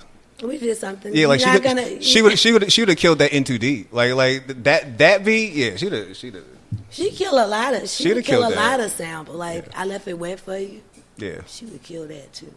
We 0.43 0.57
did 0.57 0.77
something. 0.77 1.15
Yeah, 1.15 1.27
like 1.27 1.39
she 1.39 1.45
not 1.45 1.55
could, 1.55 1.63
gonna, 1.63 2.01
she 2.01 2.21
would 2.21 2.37
she 2.43 2.51
would 2.51 2.71
she 2.71 2.81
would 2.81 2.89
have 2.89 2.97
killed 2.97 3.19
that 3.19 3.31
in 3.31 3.43
too 3.45 3.57
deep. 3.57 3.93
Like 3.93 4.13
like 4.13 4.63
that 4.63 4.97
that 4.97 5.23
beat, 5.23 5.53
yeah, 5.53 5.77
she'd 5.77 5.93
have 5.93 6.15
she'd 6.17 6.33
have 6.35 6.43
She 6.89 7.09
kill 7.11 7.33
a 7.35 7.47
lot 7.47 7.73
of. 7.73 7.87
She 7.89 8.03
She'd 8.03 8.25
kill 8.25 8.43
a 8.43 8.49
that. 8.49 8.55
lot 8.55 8.79
of 8.85 8.91
sample. 8.91 9.35
Like 9.35 9.65
I 9.77 9.85
left 9.85 10.07
it 10.09 10.19
wet 10.19 10.39
for 10.41 10.57
you. 10.57 10.81
yeah. 11.17 11.41
She 11.47 11.65
would 11.65 11.81
kill 11.83 12.05
that 12.07 12.33
too. 12.33 12.53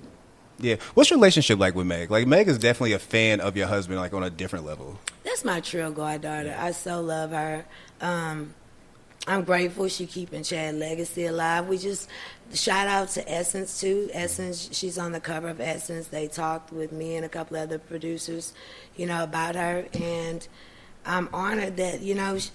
Yeah. 0.59 0.77
What's 0.95 1.11
your 1.11 1.19
relationship 1.19 1.59
like 1.59 1.75
with 1.75 1.87
Meg? 1.87 2.11
Like 2.11 2.27
Meg 2.27 2.49
is 2.49 2.59
definitely 2.59 2.93
a 2.93 2.99
fan 2.99 3.41
of 3.41 3.57
your 3.57 3.69
husband, 3.69 3.99
like 3.99 4.13
on 4.13 4.23
a 4.25 4.31
different 4.31 4.65
level. 4.65 4.99
That's 5.25 5.45
my 5.45 5.61
trill 5.61 5.93
goddaughter. 5.93 6.57
I 6.59 6.73
so 6.73 7.01
love 7.01 7.31
her. 7.31 7.65
Um, 8.01 8.55
I'm 9.27 9.45
grateful 9.45 9.89
she 9.89 10.07
keeping 10.07 10.43
Chad 10.43 10.75
legacy 10.77 11.27
alive. 11.27 11.69
We 11.69 11.79
just 11.79 12.09
shout 12.55 12.89
out 12.89 13.09
to 13.11 13.31
Essence 13.31 13.81
too. 13.81 14.09
Essence, 14.13 14.71
she's 14.73 14.99
on 14.99 15.13
the 15.13 15.21
cover 15.21 15.49
of 15.49 15.61
Essence. 15.61 16.09
They 16.09 16.29
talked 16.29 16.73
with 16.73 16.93
me 16.93 17.15
and 17.17 17.25
a 17.25 17.29
couple 17.29 17.57
other 17.57 17.79
producers, 17.79 18.53
you 18.97 19.07
know, 19.07 19.23
about 19.23 19.55
her, 19.55 19.87
and 19.93 20.47
I'm 21.05 21.29
honored 21.33 21.77
that 21.77 22.01
you 22.01 22.15
know. 22.15 22.39
sh- 22.39 22.49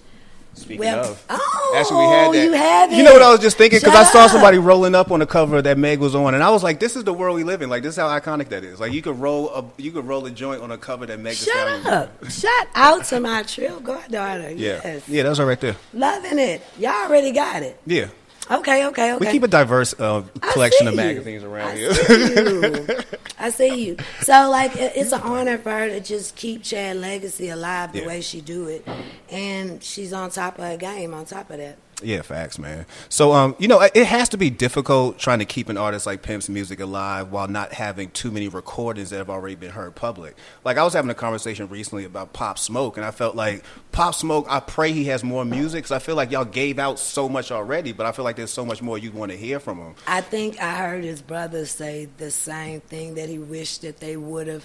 Speaking 0.54 0.78
Well, 0.80 1.04
of, 1.10 1.24
oh, 1.30 1.74
actually 1.76 2.06
we 2.06 2.12
had 2.12 2.32
that. 2.32 2.44
you 2.44 2.52
have 2.52 2.92
You 2.92 3.02
know 3.02 3.12
what. 3.12 3.22
I 3.22 3.30
was 3.30 3.40
just 3.40 3.56
thinking 3.58 3.80
because 3.80 3.94
I 3.94 4.04
saw 4.04 4.26
somebody 4.28 4.58
rolling 4.58 4.94
up 4.94 5.10
on 5.10 5.18
the 5.20 5.26
cover 5.26 5.60
that 5.60 5.76
Meg 5.78 5.98
was 5.98 6.14
on, 6.14 6.34
and 6.34 6.42
I 6.44 6.50
was 6.50 6.62
like, 6.62 6.78
"This 6.78 6.94
is 6.96 7.02
the 7.04 7.12
world 7.12 7.36
we 7.36 7.42
live 7.44 7.60
in. 7.60 7.68
Like 7.68 7.82
this 7.82 7.94
is 7.94 8.00
how 8.00 8.08
iconic 8.08 8.50
that 8.50 8.62
is. 8.64 8.78
Like 8.78 8.92
you 8.92 9.02
could 9.02 9.18
roll 9.18 9.50
a 9.50 9.64
you 9.76 9.90
could 9.90 10.06
roll 10.06 10.24
a 10.26 10.30
joint 10.30 10.62
on 10.62 10.70
a 10.70 10.78
cover 10.78 11.06
that 11.06 11.18
Meg 11.18 11.34
Shut 11.34 11.86
up! 11.86 12.30
Shout 12.30 12.66
out 12.74 13.04
to 13.06 13.20
my 13.20 13.42
trill 13.46 13.80
goddaughter. 13.80 14.50
Yeah, 14.52 14.80
Yes, 14.84 15.08
yeah, 15.08 15.22
that's 15.24 15.38
all 15.40 15.46
right 15.46 15.60
there. 15.60 15.76
loving 15.92 16.38
it. 16.38 16.62
Y'all 16.78 16.92
already 17.08 17.32
got 17.32 17.62
it. 17.62 17.80
Yeah, 17.86 18.06
Okay, 18.50 18.86
okay, 18.86 19.14
okay. 19.14 19.16
we 19.26 19.32
keep 19.32 19.42
a 19.42 19.48
diverse 19.48 19.94
uh, 19.98 20.22
collection 20.40 20.86
of 20.86 20.94
magazines 20.94 21.42
around 21.42 21.68
I 21.70 21.76
here. 21.76 21.94
See 21.94 22.34
you. 22.34 22.86
I 23.38 23.50
see 23.50 23.84
you. 23.86 23.96
So 24.20 24.50
like 24.50 24.76
it- 24.76 24.92
it's 24.96 25.12
an 25.12 25.22
honor 25.22 25.56
for 25.58 25.70
her 25.70 25.88
to 25.88 26.00
just 26.00 26.36
keep 26.36 26.62
Chad 26.62 26.96
legacy 26.98 27.48
alive 27.48 27.92
the 27.92 28.00
Yeah. 28.00 28.06
way 28.06 28.20
she 28.20 28.40
do 28.42 28.66
it, 28.68 28.86
and 29.30 29.82
she's 29.82 30.12
on 30.12 30.30
top 30.30 30.58
of 30.58 30.64
her 30.64 30.76
game. 30.76 31.14
On 31.14 31.24
top 31.24 31.50
of 31.50 31.56
that, 31.58 31.78
Yeah, 32.02 32.22
facts, 32.22 32.58
man. 32.58 32.86
So, 33.08 33.32
um, 33.32 33.56
you 33.58 33.68
know, 33.68 33.80
it 33.80 34.06
has 34.06 34.28
to 34.30 34.36
be 34.36 34.50
difficult 34.50 35.18
trying 35.18 35.38
to 35.38 35.44
keep 35.44 35.68
an 35.68 35.76
artist 35.76 36.06
like 36.06 36.22
Pimp's 36.22 36.48
music 36.48 36.80
alive 36.80 37.30
while 37.30 37.48
not 37.48 37.72
having 37.72 38.10
too 38.10 38.30
many 38.30 38.48
recordings 38.48 39.10
that 39.10 39.18
have 39.18 39.30
already 39.30 39.54
been 39.54 39.70
heard 39.70 39.94
public. 39.94 40.36
Like, 40.64 40.76
I 40.76 40.84
was 40.84 40.92
having 40.92 41.10
a 41.10 41.14
conversation 41.14 41.68
recently 41.68 42.04
about 42.04 42.32
Pop 42.32 42.58
Smoke, 42.58 42.96
and 42.96 43.06
I 43.06 43.10
felt 43.10 43.36
like 43.36 43.64
Pop 43.92 44.14
Smoke. 44.14 44.46
I 44.48 44.60
pray 44.60 44.92
he 44.92 45.04
has 45.06 45.22
more 45.22 45.44
music 45.44 45.84
because 45.84 45.92
I 45.92 45.98
feel 45.98 46.16
like 46.16 46.30
y'all 46.30 46.44
gave 46.44 46.78
out 46.78 46.98
so 46.98 47.28
much 47.28 47.52
already, 47.52 47.92
but 47.92 48.06
I 48.06 48.12
feel 48.12 48.24
like 48.24 48.36
there's 48.36 48.52
so 48.52 48.64
much 48.64 48.82
more 48.82 48.98
you 48.98 49.12
want 49.12 49.32
to 49.32 49.38
hear 49.38 49.60
from 49.60 49.78
him. 49.78 49.94
I 50.06 50.20
think 50.20 50.60
I 50.60 50.76
heard 50.76 51.04
his 51.04 51.22
brother 51.22 51.66
say 51.66 52.08
the 52.18 52.30
same 52.30 52.80
thing 52.80 53.14
that 53.14 53.28
he 53.28 53.38
wished 53.38 53.82
that 53.82 54.00
they 54.00 54.16
would 54.16 54.46
have 54.46 54.64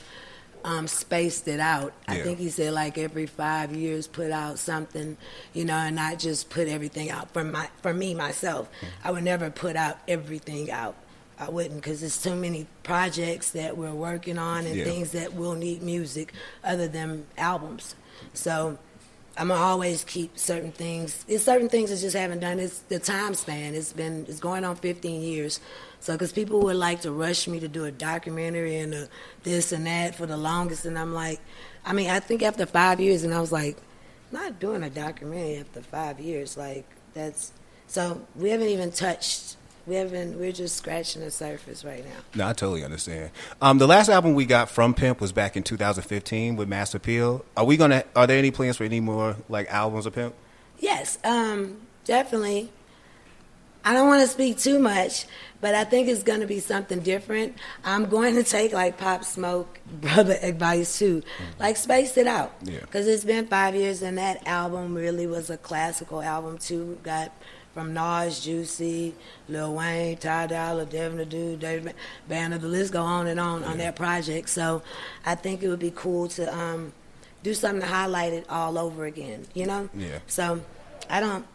um, 0.63 0.87
spaced 0.87 1.47
it 1.47 1.59
out. 1.59 1.93
I 2.07 2.19
think 2.19 2.39
he 2.39 2.49
said 2.49 2.73
like 2.73 2.97
every 2.97 3.25
five 3.25 3.73
years 3.75 4.07
put 4.07 4.31
out 4.31 4.59
something, 4.59 5.17
you 5.53 5.65
know, 5.65 5.75
and 5.75 5.95
not 5.95 6.19
just 6.19 6.49
put 6.49 6.67
everything 6.67 7.09
out. 7.09 7.31
For 7.31 7.43
my 7.43 7.69
for 7.81 7.93
me 7.93 8.13
myself, 8.13 8.69
I 9.03 9.11
would 9.11 9.23
never 9.23 9.49
put 9.49 9.75
out 9.75 9.97
everything 10.07 10.69
out. 10.71 10.95
I 11.39 11.49
wouldn't 11.49 11.75
because 11.81 12.01
there's 12.01 12.21
too 12.21 12.35
many 12.35 12.67
projects 12.83 13.51
that 13.51 13.77
we're 13.77 13.93
working 13.93 14.37
on 14.37 14.65
and 14.65 14.75
Yeah. 14.75 14.83
things 14.83 15.11
that 15.11 15.33
will 15.33 15.55
need 15.55 15.81
music 15.81 16.33
other 16.63 16.87
than 16.87 17.25
albums. 17.37 17.95
So 18.33 18.77
I'm 19.37 19.47
gonna 19.49 19.61
always 19.61 20.03
keep 20.03 20.37
certain 20.37 20.71
things. 20.71 21.23
It's 21.27 21.45
certain 21.45 21.69
things 21.69 21.89
that 21.91 21.97
just 21.97 22.15
haven't 22.15 22.39
done. 22.39 22.59
It's 22.59 22.79
the 22.79 22.99
time 22.99 23.33
span. 23.33 23.75
It's 23.75 23.93
been 23.93 24.25
it's 24.27 24.39
going 24.39 24.65
on 24.65 24.75
15 24.75 25.21
years. 25.21 25.59
So 26.01 26.13
because 26.13 26.31
people 26.31 26.61
would 26.61 26.75
like 26.75 27.01
to 27.01 27.11
rush 27.11 27.47
me 27.47 27.59
to 27.59 27.67
do 27.67 27.85
a 27.85 27.91
documentary 27.91 28.77
and 28.77 28.93
a 28.93 29.09
this 29.43 29.71
and 29.71 29.85
that 29.87 30.15
for 30.15 30.25
the 30.25 30.37
longest, 30.37 30.85
and 30.85 30.97
I'm 30.97 31.13
like, 31.13 31.39
I 31.85 31.93
mean, 31.93 32.09
I 32.09 32.19
think 32.19 32.43
after 32.43 32.65
five 32.65 32.99
years, 32.99 33.23
and 33.23 33.33
I 33.33 33.39
was 33.39 33.51
like, 33.51 33.77
not 34.31 34.59
doing 34.59 34.83
a 34.83 34.89
documentary 34.89 35.57
after 35.57 35.81
five 35.81 36.19
years. 36.19 36.57
Like 36.57 36.85
that's 37.13 37.53
so 37.87 38.21
we 38.35 38.49
haven't 38.49 38.67
even 38.67 38.91
touched. 38.91 39.55
We 39.89 39.95
haven't. 39.95 40.37
We're 40.37 40.51
just 40.51 40.77
scratching 40.77 41.23
the 41.23 41.31
surface 41.31 41.83
right 41.83 42.05
now. 42.05 42.11
No, 42.35 42.47
I 42.47 42.53
totally 42.53 42.83
understand. 42.83 43.31
Um, 43.59 43.79
the 43.79 43.87
last 43.87 44.07
album 44.07 44.35
we 44.35 44.45
got 44.45 44.69
from 44.69 44.93
Pimp 44.93 45.19
was 45.19 45.31
back 45.31 45.57
in 45.57 45.63
2015 45.63 46.55
with 46.55 46.69
Mass 46.69 46.93
Appeal. 46.93 47.43
Are 47.57 47.65
we 47.65 47.75
gonna? 47.75 48.03
Are 48.15 48.27
there 48.27 48.37
any 48.37 48.51
plans 48.51 48.77
for 48.77 48.83
any 48.83 48.99
more 48.99 49.35
like 49.49 49.67
albums 49.69 50.05
of 50.05 50.13
Pimp? 50.13 50.35
Yes, 50.77 51.17
um, 51.23 51.77
definitely. 52.05 52.69
I 53.83 53.93
don't 53.93 54.07
want 54.07 54.21
to 54.21 54.27
speak 54.27 54.59
too 54.59 54.77
much, 54.77 55.25
but 55.61 55.73
I 55.73 55.85
think 55.85 56.09
it's 56.09 56.21
going 56.21 56.41
to 56.41 56.45
be 56.45 56.59
something 56.59 56.99
different. 56.99 57.55
I'm 57.83 58.05
going 58.05 58.35
to 58.35 58.43
take 58.43 58.73
like 58.73 58.97
Pop 58.97 59.23
Smoke 59.23 59.79
brother 60.01 60.37
advice 60.41 60.99
too, 60.99 61.23
like 61.59 61.77
space 61.77 62.15
it 62.15 62.27
out. 62.27 62.53
Yeah. 62.61 62.81
Because 62.81 63.07
it's 63.07 63.23
been 63.23 63.47
five 63.47 63.73
years, 63.73 64.03
and 64.03 64.19
that 64.19 64.45
album 64.45 64.93
really 64.93 65.25
was 65.25 65.49
a 65.49 65.57
classical 65.57 66.21
album 66.21 66.59
too. 66.59 66.99
Got 67.01 67.31
from 67.79 67.93
Nas, 67.93 68.41
Juicy, 68.43 69.15
Lil 69.47 69.73
Wayne, 69.73 70.17
Ty 70.17 70.47
Dolla, 70.47 70.85
Devin 70.85 71.17
the 71.17 71.25
Dude, 71.25 71.61
David 71.61 71.95
Banner, 72.27 72.57
the 72.57 72.67
list 72.67 72.91
go 72.91 73.01
on 73.01 73.25
and 73.27 73.39
on 73.39 73.63
on 73.63 73.77
that 73.77 73.95
project. 73.95 74.49
So 74.49 74.81
I 75.25 75.35
think 75.35 75.63
it 75.63 75.69
would 75.69 75.79
be 75.79 75.93
cool 75.95 76.27
to 76.29 76.53
um, 76.53 76.91
do 77.41 77.53
something 77.53 77.79
to 77.79 77.87
highlight 77.87 78.33
it 78.33 78.45
all 78.49 78.77
over 78.77 79.05
again. 79.05 79.45
You 79.53 79.65
know? 79.67 79.89
Yeah. 79.93 80.19
So 80.27 80.59
I 81.09 81.21
don't. 81.21 81.45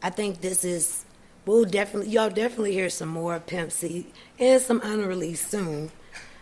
I 0.00 0.10
think 0.10 0.40
this 0.42 0.64
is. 0.64 1.04
We'll 1.44 1.64
definitely, 1.64 2.10
y'all 2.10 2.30
definitely 2.30 2.72
hear 2.72 2.88
some 2.88 3.08
more 3.08 3.38
Pimp 3.40 3.70
C 3.72 4.06
and 4.38 4.62
some 4.62 4.80
unreleased 4.82 5.50
soon. 5.50 5.90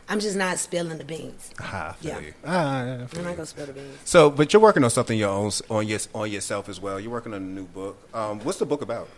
I'm 0.09 0.21
just 0.21 0.37
not 0.37 0.59
spilling 0.59 0.99
the 0.99 1.05
beans. 1.05 1.51
Ah, 1.59 1.97
Yeah. 2.03 2.21
you. 2.21 2.35
Ah, 2.45 2.81
I 2.81 2.83
I'm 2.83 2.99
not 3.25 3.37
gonna 3.37 3.47
spill 3.47 3.67
the 3.67 3.73
beans. 3.73 3.97
So, 4.05 4.29
but 4.29 4.53
you're 4.53 4.61
working 4.61 4.85
on 4.85 4.91
something 4.91 5.19
your 5.19 5.31
own 5.31 5.51
on 5.71 5.89
your 5.89 6.01
on 6.15 6.31
yourself 6.31 6.69
as 6.69 6.79
well. 6.79 7.01
You're 7.01 7.11
working 7.11 7.33
on 7.33 7.41
a 7.41 7.45
new 7.45 7.65
book. 7.65 7.97
Um, 8.13 8.41
what's 8.41 8.59
the 8.59 8.67
book 8.67 8.83
about? 8.83 9.09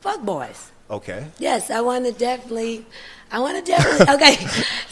Fuck 0.00 0.22
boys. 0.22 0.70
Okay. 0.90 1.26
Yes, 1.38 1.70
I 1.70 1.80
want 1.82 2.06
to 2.06 2.12
definitely. 2.12 2.86
I 3.30 3.40
want 3.40 3.62
to 3.62 3.70
definitely. 3.70 4.06
Okay, 4.14 4.36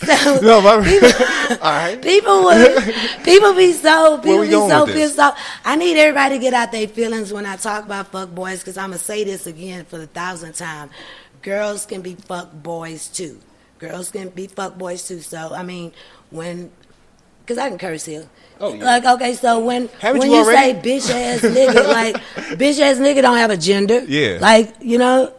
so 0.05 0.41
No, 0.43 0.61
my- 0.61 0.85
people, 0.85 1.09
All 1.63 1.71
right. 1.73 2.03
people 2.03 2.45
would 2.45 2.95
people 3.25 3.55
be 3.55 3.73
so 3.73 4.19
people 4.19 4.43
be 4.43 4.51
so 4.51 4.85
pissed 4.87 5.19
off. 5.19 5.39
I 5.65 5.77
need 5.77 5.97
everybody 5.97 6.37
to 6.37 6.41
get 6.43 6.53
out 6.53 6.71
their 6.71 6.87
feelings 6.87 7.33
when 7.33 7.47
I 7.47 7.57
talk 7.57 7.85
about 7.87 8.09
fuck 8.13 8.35
boys 8.35 8.59
because 8.61 8.77
I'm 8.77 8.91
gonna 8.91 8.99
say 8.99 9.25
this 9.25 9.47
again 9.47 9.87
for 9.87 9.97
the 9.97 10.07
thousandth 10.07 10.59
time. 10.59 10.91
Girls 11.41 11.87
can 11.87 12.03
be 12.03 12.15
fuck 12.15 12.53
boys 12.53 13.09
too. 13.09 13.41
Girls 13.79 14.11
can 14.11 14.29
be 14.29 14.49
fuck 14.49 14.77
boys 14.77 15.07
too. 15.09 15.21
So 15.21 15.55
I 15.55 15.63
mean, 15.63 15.93
when 16.31 16.71
because 17.47 17.59
I 17.59 17.69
can 17.69 17.79
curse 17.79 18.05
here. 18.05 18.26
Oh, 18.59 18.75
yeah. 18.75 18.85
Like 18.85 19.05
okay, 19.05 19.35
so 19.35 19.61
when 19.65 19.88
Haven't 20.00 20.21
when 20.21 20.31
you 20.31 20.38
you, 20.38 20.45
say 20.47 20.75
bitch 20.75 21.11
ass 21.11 21.41
nigga, 21.43 21.87
like 21.93 22.17
bitch 22.59 22.81
ass 22.81 22.97
nigga 22.99 23.23
don't 23.23 23.37
have 23.37 23.50
a 23.50 23.57
gender. 23.57 24.05
Yeah. 24.05 24.38
Like 24.41 24.75
you 24.81 24.99
know. 24.99 25.33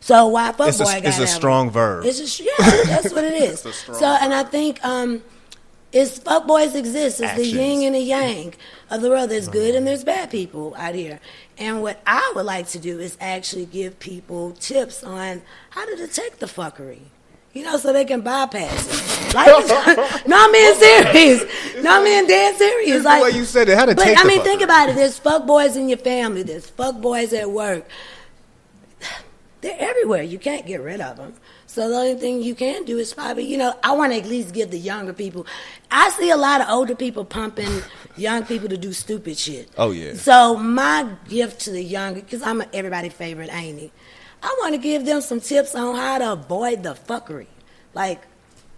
So 0.00 0.28
why 0.28 0.52
fuck 0.52 0.68
It's 0.68 0.80
a- 0.80 1.06
it's 1.06 1.18
a 1.18 1.26
strong 1.26 1.70
verb. 1.70 2.04
It's 2.04 2.18
just 2.18 2.38
yeah, 2.40 2.50
that's 2.84 3.12
what 3.12 3.24
it 3.24 3.34
is. 3.42 3.64
a 3.66 3.72
so 3.72 4.06
and 4.06 4.32
I 4.34 4.44
think 4.44 4.84
um, 4.84 5.22
it's 5.90 6.18
fuck 6.18 6.46
boys 6.46 6.74
exist. 6.76 7.20
It's 7.20 7.30
Actions. 7.30 7.52
the 7.52 7.58
yin 7.58 7.82
and 7.86 7.94
the 7.94 8.00
yang 8.00 8.54
of 8.90 9.00
the 9.00 9.08
world. 9.10 9.30
There's 9.30 9.48
good 9.48 9.74
and 9.74 9.86
there's 9.86 10.04
bad 10.04 10.30
people 10.30 10.74
out 10.78 10.94
here. 10.94 11.18
And 11.58 11.82
what 11.82 12.00
I 12.06 12.32
would 12.36 12.44
like 12.46 12.68
to 12.68 12.78
do 12.78 13.00
is 13.00 13.16
actually 13.20 13.64
give 13.66 13.98
people 13.98 14.52
tips 14.52 15.02
on 15.02 15.42
how 15.70 15.86
to 15.86 15.96
detect 15.96 16.38
the 16.40 16.46
fuckery. 16.46 17.00
You 17.56 17.64
know, 17.64 17.78
so 17.78 17.90
they 17.92 18.04
can 18.04 18.20
bypass 18.20 18.86
it. 19.30 19.34
Like, 19.34 19.46
no, 20.26 20.36
I'm 20.38 20.52
being 20.52 20.74
serious. 20.74 21.42
No, 21.82 21.90
I'm 21.96 22.04
being 22.04 22.26
dead 22.26 22.56
serious. 22.56 22.88
Just 22.90 23.02
the 23.04 23.08
Like, 23.08 23.22
way 23.22 23.30
you 23.30 23.44
said 23.46 23.68
it, 23.70 23.78
how 23.78 23.86
to 23.86 23.94
but 23.94 24.04
take 24.04 24.18
I 24.18 24.24
mean, 24.24 24.42
think 24.42 24.60
about 24.60 24.90
it. 24.90 24.94
There's 24.94 25.18
fuck 25.18 25.46
boys 25.46 25.74
in 25.74 25.88
your 25.88 25.98
family. 25.98 26.42
There's 26.42 26.68
fuck 26.68 27.00
boys 27.00 27.32
at 27.32 27.50
work. 27.50 27.88
They're 29.62 29.76
everywhere. 29.78 30.22
You 30.22 30.38
can't 30.38 30.66
get 30.66 30.82
rid 30.82 31.00
of 31.00 31.16
them. 31.16 31.32
So 31.66 31.88
the 31.88 31.96
only 31.96 32.14
thing 32.14 32.42
you 32.42 32.54
can 32.54 32.84
do 32.84 32.98
is 32.98 33.12
probably, 33.14 33.44
you 33.44 33.56
know, 33.56 33.74
I 33.82 33.92
want 33.92 34.12
to 34.12 34.18
at 34.18 34.26
least 34.26 34.52
give 34.54 34.70
the 34.70 34.78
younger 34.78 35.12
people. 35.14 35.46
I 35.90 36.10
see 36.10 36.30
a 36.30 36.36
lot 36.36 36.60
of 36.60 36.68
older 36.68 36.94
people 36.94 37.24
pumping 37.24 37.82
young 38.16 38.44
people 38.44 38.68
to 38.68 38.76
do 38.76 38.92
stupid 38.92 39.38
shit. 39.38 39.70
Oh, 39.78 39.92
yeah. 39.92 40.14
So 40.14 40.56
my 40.56 41.08
gift 41.28 41.60
to 41.62 41.70
the 41.70 41.82
younger, 41.82 42.20
because 42.20 42.42
I'm 42.42 42.62
everybody's 42.72 43.14
favorite, 43.14 43.50
ain't 43.52 43.78
he? 43.78 43.92
I 44.46 44.56
want 44.60 44.74
to 44.74 44.78
give 44.78 45.04
them 45.04 45.20
some 45.20 45.40
tips 45.40 45.74
on 45.74 45.96
how 45.96 46.18
to 46.18 46.32
avoid 46.34 46.84
the 46.84 46.94
fuckery. 46.94 47.48
Like, 47.94 48.22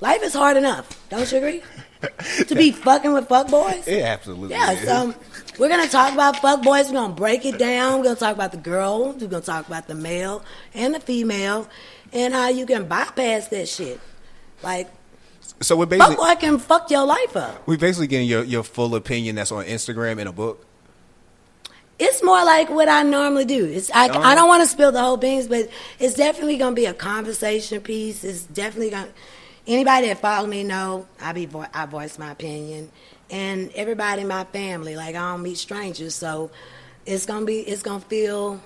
life 0.00 0.22
is 0.22 0.32
hard 0.32 0.56
enough. 0.56 0.88
Don't 1.10 1.30
you 1.30 1.36
agree? 1.36 1.62
to 2.46 2.54
be 2.54 2.72
fucking 2.72 3.12
with 3.12 3.28
fuck 3.28 3.50
boys. 3.50 3.86
It 3.86 4.02
absolutely. 4.02 4.56
Yeah, 4.56 4.72
is. 4.72 4.88
so 4.88 4.96
um, 4.96 5.14
we're 5.58 5.68
gonna 5.68 5.88
talk 5.88 6.14
about 6.14 6.36
fuck 6.36 6.62
boys. 6.62 6.86
We're 6.86 6.94
gonna 6.94 7.12
break 7.12 7.44
it 7.44 7.58
down. 7.58 7.98
We're 7.98 8.04
gonna 8.04 8.16
talk 8.16 8.34
about 8.34 8.52
the 8.52 8.58
girl. 8.58 9.12
We're 9.12 9.26
gonna 9.26 9.42
talk 9.42 9.66
about 9.66 9.88
the 9.88 9.94
male 9.94 10.42
and 10.72 10.94
the 10.94 11.00
female, 11.00 11.68
and 12.14 12.32
how 12.32 12.48
you 12.48 12.64
can 12.64 12.88
bypass 12.88 13.48
that 13.48 13.68
shit. 13.68 14.00
Like 14.62 14.88
so 15.60 15.76
we're 15.76 15.84
fuck 15.84 15.90
basically 15.98 16.16
boy 16.16 16.34
can 16.36 16.58
fuck 16.58 16.90
your 16.90 17.04
life 17.04 17.36
up. 17.36 17.66
we're 17.66 17.76
basically 17.76 18.06
getting 18.06 18.28
your, 18.28 18.44
your 18.44 18.62
full 18.62 18.94
opinion 18.94 19.34
that's 19.34 19.52
on 19.52 19.64
Instagram 19.64 20.18
in 20.18 20.26
a 20.28 20.32
book. 20.32 20.64
It's 21.98 22.22
more 22.22 22.44
like 22.44 22.70
what 22.70 22.88
I 22.88 23.02
normally 23.02 23.44
do. 23.44 23.64
It's 23.64 23.90
I, 23.92 24.08
Oh. 24.08 24.20
I 24.20 24.34
don't 24.34 24.46
want 24.48 24.62
to 24.62 24.68
spill 24.68 24.92
the 24.92 25.00
whole 25.00 25.16
beans, 25.16 25.48
but 25.48 25.68
it's 25.98 26.14
definitely 26.14 26.56
gonna 26.56 26.74
be 26.76 26.86
a 26.86 26.94
conversation 26.94 27.80
piece. 27.80 28.22
It's 28.24 28.42
definitely 28.44 28.90
gonna. 28.90 29.08
Anybody 29.66 30.06
that 30.08 30.20
follow 30.20 30.46
me 30.46 30.62
know 30.64 31.06
I 31.20 31.32
be 31.32 31.46
vo- 31.46 31.66
I 31.74 31.86
voice 31.86 32.18
my 32.18 32.30
opinion, 32.30 32.90
and 33.30 33.70
everybody 33.74 34.22
in 34.22 34.28
my 34.28 34.44
family 34.44 34.96
like 34.96 35.14
I 35.16 35.32
don't 35.32 35.42
meet 35.42 35.58
strangers, 35.58 36.14
so 36.14 36.50
it's 37.04 37.26
gonna 37.26 37.44
be 37.44 37.60
it's 37.60 37.82
gonna 37.82 38.00
feel. 38.00 38.60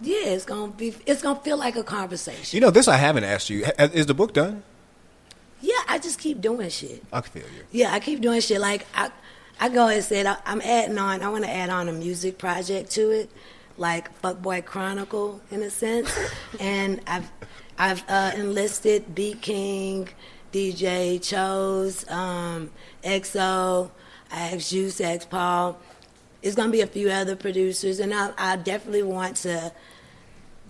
Yeah, 0.00 0.26
it's 0.26 0.44
gonna 0.44 0.72
be. 0.72 0.94
It's 1.06 1.22
gonna 1.22 1.40
feel 1.40 1.56
like 1.58 1.76
a 1.76 1.82
conversation. 1.84 2.56
You 2.56 2.60
know, 2.60 2.70
this 2.70 2.86
I 2.88 2.96
haven't 2.96 3.24
asked 3.24 3.50
you. 3.50 3.64
Is 3.78 4.06
the 4.06 4.14
book 4.14 4.32
done? 4.32 4.62
Yeah, 5.60 5.74
I 5.88 5.98
just 5.98 6.18
keep 6.18 6.40
doing 6.40 6.68
shit. 6.70 7.04
I 7.12 7.20
can 7.20 7.30
feel 7.32 7.50
you. 7.54 7.64
Yeah, 7.70 7.92
I 7.92 8.00
keep 8.00 8.20
doing 8.20 8.40
shit. 8.40 8.60
Like 8.60 8.84
I, 8.96 9.10
I 9.62 9.68
go 9.68 9.86
and 9.86 10.02
said 10.02 10.26
I, 10.26 10.38
I'm 10.44 10.60
adding 10.60 10.98
on. 10.98 11.22
I 11.22 11.28
want 11.28 11.44
to 11.44 11.50
add 11.50 11.70
on 11.70 11.88
a 11.88 11.92
music 11.92 12.36
project 12.36 12.90
to 12.92 13.12
it, 13.12 13.30
like 13.76 14.10
Fuckboy 14.20 14.64
Chronicle 14.64 15.40
in 15.52 15.62
a 15.62 15.70
sense. 15.70 16.12
and 16.58 17.00
I've, 17.06 17.30
I've 17.78 18.02
uh, 18.08 18.32
enlisted 18.34 19.14
Beat 19.14 19.40
King, 19.40 20.08
DJ 20.52 21.22
Chose, 21.22 22.04
um, 22.10 22.72
EXO. 23.04 23.92
I 24.32 24.40
asked 24.50 24.72
Juice, 24.72 25.00
I 25.00 25.14
asked 25.14 25.30
Paul. 25.30 25.78
It's 26.42 26.56
gonna 26.56 26.72
be 26.72 26.80
a 26.80 26.86
few 26.88 27.08
other 27.10 27.36
producers, 27.36 28.00
and 28.00 28.12
I, 28.12 28.32
I 28.36 28.56
definitely 28.56 29.04
want 29.04 29.36
to 29.36 29.70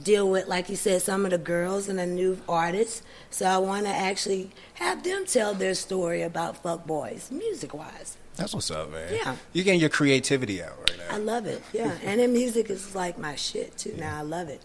deal 0.02 0.28
with, 0.28 0.48
like 0.48 0.68
you 0.68 0.76
said, 0.76 1.00
some 1.00 1.24
of 1.24 1.30
the 1.30 1.38
girls 1.38 1.88
and 1.88 1.98
the 1.98 2.04
new 2.04 2.42
artists. 2.46 3.00
So 3.30 3.46
I 3.46 3.56
want 3.56 3.86
to 3.86 3.90
actually 3.90 4.50
have 4.74 5.02
them 5.02 5.24
tell 5.24 5.54
their 5.54 5.72
story 5.72 6.20
about 6.20 6.62
fuck 6.62 6.86
boys, 6.86 7.30
music 7.30 7.72
wise. 7.72 8.18
That's 8.36 8.54
what's 8.54 8.70
up, 8.70 8.90
man. 8.90 9.14
Yeah. 9.14 9.36
You're 9.52 9.64
getting 9.64 9.80
your 9.80 9.90
creativity 9.90 10.62
out 10.62 10.78
right 10.78 10.98
now. 10.98 11.14
I 11.14 11.18
love 11.18 11.46
it, 11.46 11.62
yeah. 11.72 11.96
and 12.04 12.20
then 12.20 12.32
music 12.32 12.70
is 12.70 12.94
like 12.94 13.18
my 13.18 13.34
shit 13.36 13.76
too. 13.76 13.94
Now 13.98 14.18
I 14.18 14.22
love 14.22 14.48
it. 14.48 14.62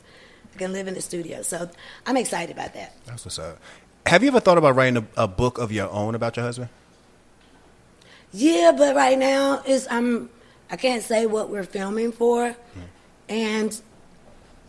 I 0.54 0.58
can 0.58 0.74
live 0.74 0.88
in 0.88 0.94
the 0.94 1.02
studio, 1.02 1.42
so 1.42 1.70
I'm 2.06 2.18
excited 2.18 2.56
about 2.56 2.74
that. 2.74 2.94
That's 3.06 3.26
what's 3.26 3.40
up. 3.40 3.60
Have 4.06 4.24
you 4.24 4.30
ever 4.30 4.40
thought 4.40 4.58
about 4.58 4.76
writing 4.76 5.06
a, 5.18 5.24
a 5.24 5.28
book 5.28 5.58
of 5.58 5.72
your 5.72 5.90
own 5.90 6.16
about 6.16 6.38
your 6.38 6.46
husband? 6.46 6.70
Yeah, 8.32 8.74
but 8.76 8.96
right 8.96 9.18
now 9.18 9.62
is 9.66 9.88
I'm 9.90 10.30
I 10.70 10.76
can't 10.76 11.04
say 11.04 11.26
what 11.26 11.50
we're 11.50 11.64
filming 11.64 12.12
for, 12.12 12.52
hmm. 12.52 12.80
and 13.30 13.82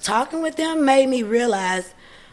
talking 0.02 0.42
with 0.42 0.56
them 0.56 0.84
made 0.84 1.08
me 1.08 1.22
realize 1.22 1.92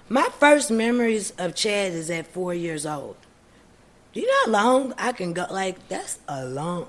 my 0.10 0.28
first 0.40 0.70
memories 0.70 1.32
of 1.38 1.56
Chad 1.56 1.94
is 1.94 2.10
at 2.10 2.28
four 2.28 2.54
years 2.54 2.86
old. 2.86 3.18
Do 4.16 4.22
you 4.22 4.28
know 4.28 4.46
how 4.46 4.52
long 4.70 4.94
I 4.98 5.12
can 5.12 5.34
go? 5.34 5.46
Like 5.52 5.90
that's 5.90 6.20
a 6.30 6.46
long 6.46 6.88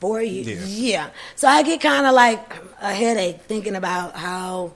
four 0.00 0.20
years. 0.20 0.76
Yeah. 0.76 1.06
Yeah. 1.06 1.10
So 1.36 1.46
I 1.46 1.62
get 1.62 1.80
kind 1.80 2.04
of 2.04 2.14
like 2.14 2.52
a 2.82 2.92
headache 2.92 3.42
thinking 3.42 3.76
about 3.76 4.16
how 4.16 4.72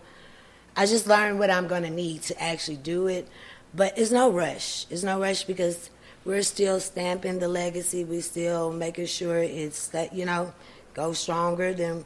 I 0.77 0.87
just 0.87 1.09
learned 1.09 1.41
what 1.41 1.51
I'm 1.51 1.67
going 1.67 1.83
to 1.83 1.91
need 1.91 2.23
to 2.23 2.41
actually 2.41 2.77
do 2.77 3.09
it. 3.09 3.29
But 3.75 3.99
it's 3.99 4.13
no 4.13 4.31
rush. 4.31 4.87
It's 4.91 5.03
no 5.03 5.21
rush 5.21 5.43
because 5.43 5.91
we're 6.25 6.43
still 6.43 6.79
stamping 6.79 7.41
the 7.41 7.49
legacy. 7.49 8.05
We're 8.05 8.23
still 8.23 8.73
making 8.73 9.07
sure 9.07 9.39
it's 9.39 9.89
that 9.89 10.15
you 10.15 10.27
know 10.27 10.53
go 10.95 11.13
stronger 11.13 11.75
than 11.75 12.05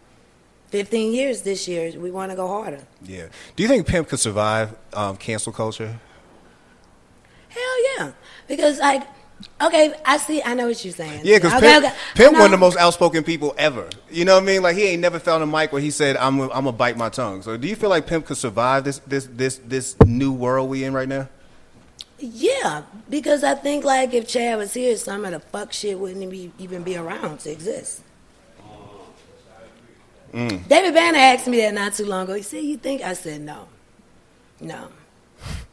15 0.71 1.13
years 1.13 1.43
this 1.43 1.69
year. 1.69 1.93
We 1.99 2.11
want 2.11 2.33
to 2.33 2.37
go 2.37 2.49
harder. 2.49 2.81
Yeah. 3.03 3.27
Do 3.57 3.63
you 3.63 3.69
think 3.69 3.87
Pimp 3.87 4.09
could 4.09 4.21
survive 4.21 4.75
um, 4.95 5.19
cancel 5.19 5.53
culture? 5.53 6.01
Hell 7.49 7.97
yeah. 7.99 8.13
Because 8.49 8.79
like, 8.79 9.07
okay, 9.61 9.95
I 10.05 10.17
see. 10.17 10.43
I 10.43 10.55
know 10.55 10.67
what 10.69 10.85
you're 10.85 10.95
saying. 10.95 11.21
Yeah, 11.25 11.39
because 11.39 11.55
Okay, 11.55 11.73
Pimp, 11.73 11.85
okay. 11.85 11.95
Pimp 12.15 12.33
one 12.35 12.45
of 12.47 12.51
the 12.51 12.57
most 12.59 12.77
outspoken 12.77 13.25
people 13.25 13.55
ever. 13.59 13.89
You 14.11 14.25
know 14.25 14.35
what 14.35 14.43
I 14.43 14.47
mean? 14.47 14.63
Like 14.63 14.77
he 14.77 14.85
ain't 14.85 15.03
never 15.03 15.19
found 15.19 15.43
a 15.43 15.47
mic 15.47 15.73
where 15.73 15.83
he 15.83 15.91
said, 15.91 16.17
"I'm 16.17 16.41
I'm 16.41 16.49
gonna 16.49 16.73
bite 16.73 16.97
my 16.97 17.09
tongue." 17.09 17.43
So, 17.43 17.57
do 17.57 17.69
you 17.69 17.77
feel 17.77 17.91
like 17.91 18.07
Pimp 18.07 18.27
could 18.27 18.37
survive 18.37 18.85
this 18.85 18.99
this 19.01 19.27
this 19.33 19.61
this 19.65 19.97
new 20.07 20.33
world 20.33 20.69
we 20.71 20.85
in 20.85 20.93
right 20.93 21.09
now? 21.09 21.29
Yeah, 22.19 22.83
because 23.11 23.45
I 23.45 23.55
think 23.55 23.85
like 23.85 24.15
if 24.15 24.27
Chad 24.27 24.57
was 24.59 24.73
here, 24.73 24.97
some 24.97 25.25
of 25.25 25.33
the 25.33 25.41
fuck 25.41 25.73
shit 25.73 25.99
wouldn't 25.99 26.31
be, 26.31 26.53
even 26.59 26.83
be 26.83 26.97
around 26.97 27.41
to 27.41 27.51
exist. 27.51 28.03
Mm. 30.33 30.67
David 30.69 30.95
Banner 30.95 31.19
asked 31.19 31.47
me 31.47 31.59
that 31.59 31.75
not 31.75 31.95
too 31.95 32.07
long 32.07 32.25
ago. 32.25 32.35
He 32.35 32.43
said, 32.43 32.65
"You 32.65 32.77
think?" 32.77 33.03
I 33.03 33.13
said, 33.13 33.41
"No, 33.41 33.69
no, 34.61 34.89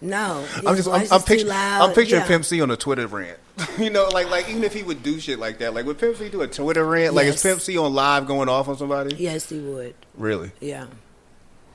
no." 0.01 0.45
I'm 0.67 0.75
just 0.75 0.87
I'm, 0.87 1.07
I'm, 1.11 1.21
picture. 1.21 1.49
I'm 1.51 1.93
picturing 1.93 2.21
Yeah. 2.21 2.27
Pimp 2.27 2.45
C 2.45 2.61
on 2.61 2.69
a 2.69 2.77
Twitter 2.77 3.07
rant. 3.07 3.39
you 3.79 3.89
know, 3.89 4.07
like 4.09 4.29
like 4.29 4.49
even 4.49 4.63
if 4.63 4.73
he 4.73 4.83
would 4.83 5.03
do 5.03 5.19
shit 5.19 5.39
like 5.39 5.59
that, 5.59 5.73
like 5.73 5.85
would 5.85 5.97
Pimp 5.97 6.17
C 6.17 6.29
do 6.29 6.41
a 6.41 6.47
Twitter 6.47 6.85
rant? 6.85 7.13
Like 7.13 7.27
is. 7.27 7.41
Pimp 7.41 7.61
C 7.61 7.77
on 7.77 7.93
live 7.93 8.27
going 8.27 8.49
off 8.49 8.67
on 8.67 8.77
somebody? 8.77 9.15
Yes, 9.15 9.49
he 9.49 9.59
would. 9.59 9.95
Really? 10.15 10.51
Yeah, 10.59 10.87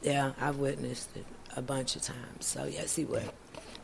yeah, 0.03 0.33
I've 0.41 0.59
witnessed 0.59 1.17
it 1.17 1.25
a 1.57 1.63
bunch 1.63 1.97
of 1.97 2.03
times. 2.03 2.47
So 2.47 2.65
yes, 2.65 2.97
he 2.97 3.05
would. 3.05 3.31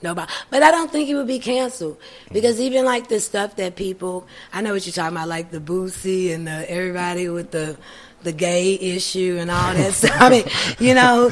Nobody, 0.02 0.32
but 0.50 0.64
I 0.64 0.72
don't 0.72 0.90
think 0.90 1.06
he 1.06 1.14
would 1.14 1.28
be 1.28 1.38
canceled 1.38 1.96
because 2.32 2.58
even 2.58 2.84
like 2.84 3.08
the 3.08 3.20
stuff 3.20 3.54
that 3.56 3.76
people, 3.76 4.26
I 4.52 4.60
know 4.60 4.72
what 4.72 4.84
you're 4.84 4.92
talking 4.92 5.16
about, 5.16 5.28
like 5.28 5.52
the 5.52 5.60
Boosie 5.60 6.34
and 6.34 6.46
the 6.46 6.68
everybody 6.68 7.28
with 7.28 7.52
the 7.52 7.76
the 8.24 8.32
gay 8.32 8.74
issue 8.74 9.36
and 9.40 9.50
all 9.50 9.74
that 9.74 9.92
stuff. 9.94 10.16
I 10.20 10.28
mean, 10.28 10.44
you 10.78 10.94
know, 10.94 11.30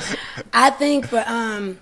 I 0.52 0.70
think 0.70 1.08
for 1.08 1.22
um, 1.26 1.78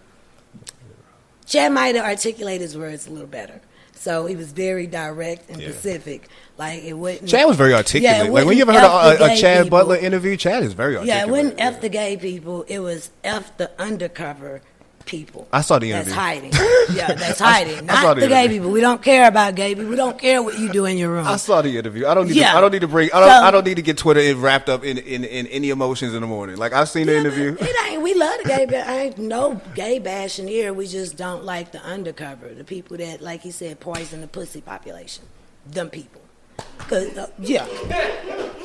Chad 1.47 1.73
might 1.73 1.95
have 1.95 2.04
articulated 2.04 2.62
his 2.62 2.76
words 2.76 3.07
a 3.07 3.11
little 3.11 3.26
better. 3.26 3.61
So 3.99 4.26
he 4.26 4.37
was 4.37 4.52
very 4.52 4.87
direct 4.87 5.50
and 5.50 5.61
Yeah. 5.61 5.71
specific. 5.71 6.28
Like 6.57 6.83
it 6.85 6.93
wouldn't. 6.95 7.28
Chad 7.28 7.47
was 7.47 7.57
very 7.57 7.75
articulate. 7.75 8.26
Yeah, 8.26 8.31
like 8.33 8.47
when 8.47 8.57
you 8.57 8.62
ever 8.62 8.73
heard 8.73 8.83
F 8.85 9.21
a, 9.21 9.25
a, 9.25 9.33
a 9.33 9.37
Chad 9.37 9.64
people. 9.64 9.78
Butler 9.78 9.97
interview, 9.97 10.37
Chad 10.37 10.62
is 10.62 10.73
very 10.73 10.97
articulate. 10.97 11.09
Yeah, 11.09 11.26
it 11.26 11.31
wasn't 11.31 11.61
F 11.61 11.81
the 11.81 11.88
gay 11.88 12.17
people. 12.17 12.62
It 12.69 12.78
was 12.81 13.11
F 13.25 13.57
the 13.57 13.71
undercover 13.81 14.61
people. 15.08 15.48
I 15.52 15.62
saw 15.62 15.78
the 15.78 15.90
interview. 15.90 16.14
That's 16.14 16.22
hiding. 16.24 16.52
Yeah, 16.90 17.12
that's 17.12 17.38
hiding. 17.38 17.78
I 17.80 17.80
Not 17.82 18.02
saw 18.02 18.14
the, 18.14 18.22
the 18.22 18.28
gay 18.28 18.48
people. 18.48 18.70
We 18.70 18.80
don't 18.80 19.02
care 19.02 19.28
about 19.28 19.54
gay 19.54 19.74
people. 19.74 19.90
We 19.90 19.96
don't 19.96 20.18
care 20.18 20.42
what 20.42 20.58
you 20.58 20.72
do 20.72 20.86
in 20.86 20.96
your 20.96 21.10
room. 21.12 21.26
I 21.26 21.36
saw 21.36 21.60
the 21.60 21.76
interview. 21.76 22.06
I 22.06 22.14
don't 22.14 22.28
need. 22.28 22.36
Yeah. 22.36 22.52
To, 22.52 22.56
I 22.58 22.60
don't 22.62 22.72
need 22.72 22.80
to 22.80 22.88
bring. 22.88 23.10
I 23.12 23.20
don't. 23.20 23.28
So- 23.28 23.44
I 23.44 23.50
don't 23.50 23.66
need 23.66 23.74
to 23.76 23.82
get 23.82 23.98
Twitter 23.98 24.34
wrapped 24.36 24.70
up 24.70 24.84
in, 24.84 24.96
in, 24.96 25.22
in 25.24 25.46
any 25.48 25.68
emotions 25.68 26.14
in 26.14 26.22
the 26.22 26.26
morning. 26.26 26.56
Like 26.56 26.72
I've 26.72 26.88
seen 26.88 27.06
the 27.06 27.14
interview. 27.16 27.56
It 27.60 27.76
ain't. 27.90 28.02
We 28.02 28.14
love 28.14 28.38
the 28.42 28.48
gay. 28.48 28.64
But 28.64 28.86
I 28.86 29.00
ain't 29.00 29.18
no 29.18 29.60
gay 29.74 29.98
bashing 29.98 30.48
here. 30.48 30.72
We 30.72 30.86
just 30.86 31.16
don't 31.18 31.44
like 31.44 31.72
the 31.72 31.82
undercover. 31.82 32.48
The 32.54 32.64
people 32.64 32.96
that, 32.96 33.20
like 33.20 33.42
he 33.42 33.50
said, 33.50 33.80
poison 33.80 34.22
the 34.22 34.28
pussy 34.28 34.62
population. 34.62 35.24
Them 35.66 35.90
people. 35.90 36.22
Cause 36.88 37.16
uh, 37.18 37.26
yeah, 37.38 37.66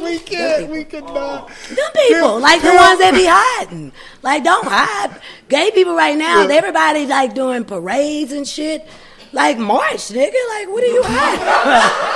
We 0.02 0.18
can't. 0.20 0.70
We 0.72 0.86
could 0.86 1.04
not. 1.04 1.50
them 1.50 1.92
people, 2.08 2.40
like 2.40 2.62
the 2.62 2.70
ones 2.74 3.00
that 3.00 3.12
be 3.14 3.26
hiding. 3.28 3.92
Like 4.22 4.44
don't 4.46 4.66
hide. 4.66 5.20
Gay 5.50 5.72
people 5.72 5.94
right 5.96 6.18
now, 6.18 6.48
Yeah. 6.48 6.56
everybody 6.56 7.06
like 7.06 7.36
doing 7.36 7.66
parades 7.66 8.32
and 8.32 8.48
shit. 8.48 8.88
Like 9.34 9.58
march, 9.58 10.08
nigga. 10.16 10.40
Like 10.56 10.68
what 10.70 10.84
are 10.84 10.88
you 10.88 11.04
hiding? 11.06 12.10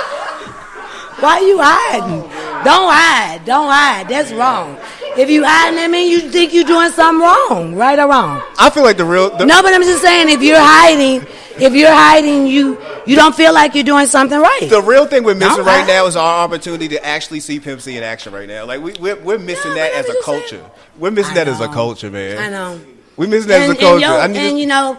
Why 1.20 1.40
you 1.40 1.58
hiding? 1.60 2.22
Don't 2.64 2.88
hide. 2.90 3.44
Don't 3.44 3.68
hide. 3.68 4.08
That's 4.08 4.32
wrong. 4.32 4.78
If 5.18 5.28
you 5.28 5.44
hiding, 5.44 5.76
that 5.76 5.90
mean 5.90 6.10
you 6.10 6.20
think 6.30 6.54
you're 6.54 6.64
doing 6.64 6.90
something 6.92 7.20
wrong, 7.20 7.74
right 7.74 7.98
or 7.98 8.08
wrong. 8.08 8.40
I 8.58 8.70
feel 8.70 8.84
like 8.84 8.96
the 8.96 9.04
real. 9.04 9.28
The, 9.36 9.44
No, 9.44 9.60
but 9.62 9.74
I'm 9.74 9.82
just 9.82 10.00
saying, 10.00 10.28
if 10.30 10.40
you're 10.42 10.60
hiding, 10.60 11.26
if 11.60 11.74
you're 11.74 11.92
hiding, 11.92 12.46
you 12.46 12.80
you 13.06 13.16
don't 13.16 13.34
feel 13.34 13.52
like 13.52 13.74
you're 13.74 13.84
doing 13.84 14.06
something 14.06 14.38
right. 14.38 14.66
The 14.68 14.82
real 14.82 15.06
thing 15.06 15.24
we're 15.24 15.34
missing 15.34 15.64
right 15.64 15.86
now 15.86 16.06
is 16.06 16.16
our 16.16 16.44
opportunity 16.44 16.88
to 16.88 17.04
actually 17.04 17.40
see 17.40 17.60
Pimp 17.60 17.80
C 17.80 17.96
in 17.96 18.02
action 18.02 18.32
right 18.32 18.48
now. 18.48 18.64
Like 18.64 18.80
we 18.82 18.92
we're, 19.00 19.16
we're 19.16 19.38
missing 19.38 19.72
Yeah, 19.76 19.88
that 19.88 19.92
as 19.94 20.08
a 20.08 20.22
culture. 20.24 20.48
saying. 20.48 20.70
We're 20.98 21.10
missing 21.10 21.32
I 21.32 21.44
that 21.44 21.48
as 21.48 21.60
a 21.60 21.68
culture, 21.68 22.10
man. 22.10 22.38
I 22.38 22.48
know. 22.50 22.80
We 23.16 23.26
missing 23.26 23.48
that 23.48 23.62
and, 23.62 23.72
as 23.72 23.78
a 23.78 23.80
culture. 23.80 23.92
and, 23.94 24.00
yo- 24.02 24.18
I 24.18 24.26
need 24.28 24.48
and 24.50 24.58
you 24.58 24.66
know, 24.66 24.98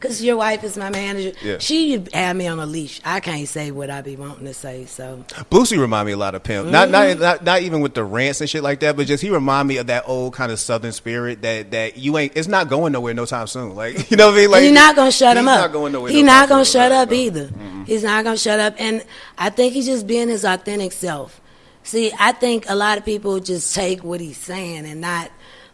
because 0.00 0.22
your 0.24 0.36
wife 0.36 0.64
is 0.64 0.76
my 0.76 0.88
manager, 0.90 1.32
Yeah. 1.42 1.58
she 1.58 2.02
had 2.12 2.36
me 2.36 2.46
on 2.46 2.58
a 2.58 2.66
leash. 2.66 3.00
I 3.04 3.20
can't 3.20 3.46
say 3.46 3.70
what 3.70 3.90
I 3.90 4.00
be 4.00 4.16
wanting 4.16 4.46
to 4.46 4.54
say. 4.54 4.86
So 4.86 5.24
Boosie 5.50 5.78
remind 5.78 6.06
me 6.06 6.12
a 6.12 6.16
lot 6.16 6.34
of 6.34 6.42
Pimp. 6.42 6.68
Not, 6.68 6.88
Mm-hmm. 6.88 7.20
not 7.20 7.20
not 7.20 7.44
not 7.44 7.62
even 7.62 7.80
with 7.82 7.94
the 7.94 8.02
rants 8.04 8.40
and 8.40 8.48
shit 8.48 8.62
like 8.62 8.80
that, 8.80 8.96
but 8.96 9.06
just 9.06 9.22
he 9.22 9.30
remind 9.30 9.68
me 9.68 9.76
of 9.76 9.88
that 9.88 10.04
old 10.06 10.32
kind 10.34 10.50
of 10.50 10.58
Southern 10.58 10.92
spirit 10.92 11.42
that 11.42 11.70
that 11.72 11.96
you 11.98 12.16
ain't. 12.18 12.32
It's 12.36 12.48
not 12.48 12.68
going 12.68 12.92
nowhere 12.92 13.12
no 13.14 13.26
time 13.26 13.46
soon. 13.46 13.74
Like 13.74 14.10
you 14.10 14.16
know 14.16 14.26
what 14.28 14.34
I 14.34 14.38
mean? 14.38 14.50
Like 14.50 14.62
he's 14.62 14.72
not 14.72 14.96
gonna 14.96 15.12
shut 15.12 15.36
him 15.36 15.46
up. 15.48 15.60
Not 15.60 15.72
going 15.72 15.92
nowhere. 15.92 16.10
He's 16.10 16.22
no 16.24 16.32
not 16.32 16.48
gonna 16.48 16.64
shut 16.64 16.90
up 16.92 17.12
either. 17.12 17.50
He's 17.86 18.02
not 18.02 18.24
gonna 18.24 18.36
shut 18.38 18.58
up, 18.60 18.74
and 18.78 19.04
I 19.38 19.50
think 19.50 19.72
he's 19.74 19.86
just 19.86 20.06
being 20.06 20.28
his 20.28 20.44
authentic 20.44 20.92
self. 20.92 21.40
See, 21.82 22.12
I 22.18 22.32
think 22.32 22.66
a 22.68 22.74
lot 22.74 22.98
of 22.98 23.04
people 23.04 23.40
just 23.40 23.74
take 23.74 24.04
what 24.04 24.20
he's 24.20 24.36
saying 24.36 24.84
and 24.86 25.00
not 25.00 25.30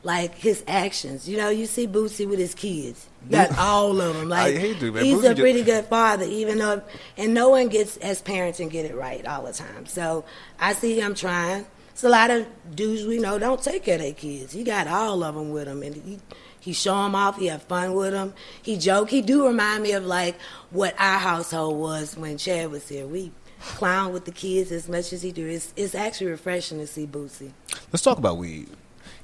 like 0.06 0.36
his 0.36 0.62
actions. 0.68 1.28
You 1.28 1.36
know, 1.36 1.48
you 1.50 1.66
see 1.66 1.86
Boosie 1.88 2.28
with 2.28 2.38
his 2.38 2.54
kids. 2.54 3.08
Got 3.28 3.58
all 3.58 4.00
of 4.00 4.14
them. 4.16 4.28
Like 4.28 4.54
I 4.54 4.58
hate 4.58 4.78
to, 4.80 4.92
man. 4.92 5.04
he's 5.04 5.16
Boosie 5.18 5.24
a 5.24 5.28
just- 5.30 5.40
pretty 5.40 5.62
good 5.64 5.84
father, 5.86 6.24
even 6.24 6.58
though, 6.58 6.80
and 7.16 7.34
no 7.34 7.48
one 7.48 7.66
gets 7.68 7.96
as 7.98 8.22
parents 8.22 8.60
and 8.60 8.70
get 8.70 8.84
it 8.86 8.94
right 8.94 9.26
all 9.26 9.42
the 9.44 9.52
time. 9.52 9.84
So 9.86 10.24
I 10.60 10.74
see 10.74 10.98
him 11.00 11.14
trying. 11.14 11.66
It's 11.90 12.04
a 12.04 12.08
lot 12.08 12.30
of 12.30 12.46
dudes 12.74 13.04
we 13.04 13.18
know 13.18 13.38
don't 13.38 13.60
take 13.60 13.82
care 13.84 13.96
of 13.96 14.02
their 14.02 14.12
kids. 14.12 14.52
He 14.52 14.62
got 14.62 14.86
all 14.86 15.24
of 15.24 15.34
them 15.34 15.50
with 15.50 15.66
him, 15.66 15.82
and 15.82 15.94
he 15.96 16.18
he 16.60 16.72
show 16.72 16.94
them 17.02 17.14
off. 17.16 17.38
He 17.38 17.46
have 17.46 17.62
fun 17.64 17.94
with 17.94 18.12
them. 18.12 18.32
He 18.62 18.76
joke. 18.76 19.10
He 19.10 19.22
do 19.22 19.44
remind 19.46 19.82
me 19.82 19.92
of 19.92 20.04
like 20.06 20.38
what 20.70 20.94
our 21.00 21.18
household 21.18 21.78
was 21.80 22.16
when 22.16 22.38
Chad 22.38 22.70
was 22.70 22.88
here. 22.88 23.06
We 23.08 23.32
clown 23.60 24.12
with 24.12 24.24
the 24.26 24.30
kids 24.32 24.70
as 24.70 24.88
much 24.88 25.12
as 25.12 25.22
he 25.22 25.32
do. 25.32 25.48
It's 25.48 25.72
it's 25.74 25.96
actually 25.96 26.28
refreshing 26.28 26.78
to 26.78 26.86
see 26.86 27.06
Boosie. 27.08 27.50
Let's 27.92 28.02
talk 28.02 28.18
about 28.18 28.36
weed. 28.38 28.68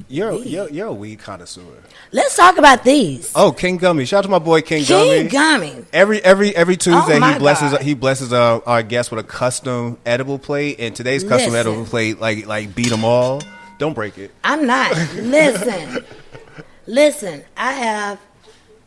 You're 0.08 0.32
Weed. 0.32 0.46
you're, 0.46 0.68
you're 0.70 0.86
a 0.88 0.92
weed 0.92 1.18
connoisseur. 1.20 1.62
Let's 2.10 2.36
talk 2.36 2.58
about 2.58 2.84
these. 2.84 3.32
Oh, 3.34 3.52
King 3.52 3.76
Gummy! 3.78 4.04
Shout 4.04 4.18
out 4.18 4.22
to 4.22 4.28
my 4.28 4.38
boy 4.38 4.60
King, 4.62 4.84
Gummy. 4.84 5.08
King 5.10 5.28
Gummy. 5.28 5.70
Gummy. 5.70 5.84
Every 5.92 6.22
every 6.24 6.54
every 6.54 6.74
oh 6.74 6.76
Tuesday 6.76 7.18
Oh, 7.20 7.32
he 7.32 7.38
blesses 7.38 7.72
God. 7.72 7.82
he 7.82 7.94
blesses 7.94 8.32
our, 8.32 8.62
our 8.66 8.82
guests 8.82 9.10
with 9.10 9.24
a 9.24 9.28
custom 9.28 9.98
edible 10.04 10.38
plate, 10.38 10.76
and 10.80 10.94
today's 10.94 11.22
custom 11.22 11.52
Listen. 11.52 11.72
edible 11.72 11.84
plate 11.86 12.20
like 12.20 12.46
like 12.46 12.74
beat 12.74 12.88
them 12.90 13.04
all. 13.04 13.42
Don't 13.78 13.94
break 13.94 14.18
it. 14.18 14.30
I'm 14.44 14.66
not. 14.66 14.92
Listen. 15.14 16.04
Listen, 16.86 17.44
I 17.56 17.72
have 17.72 18.20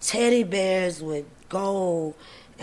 teddy 0.01 0.43
bears 0.43 1.01
with 1.01 1.25
gold. 1.49 2.13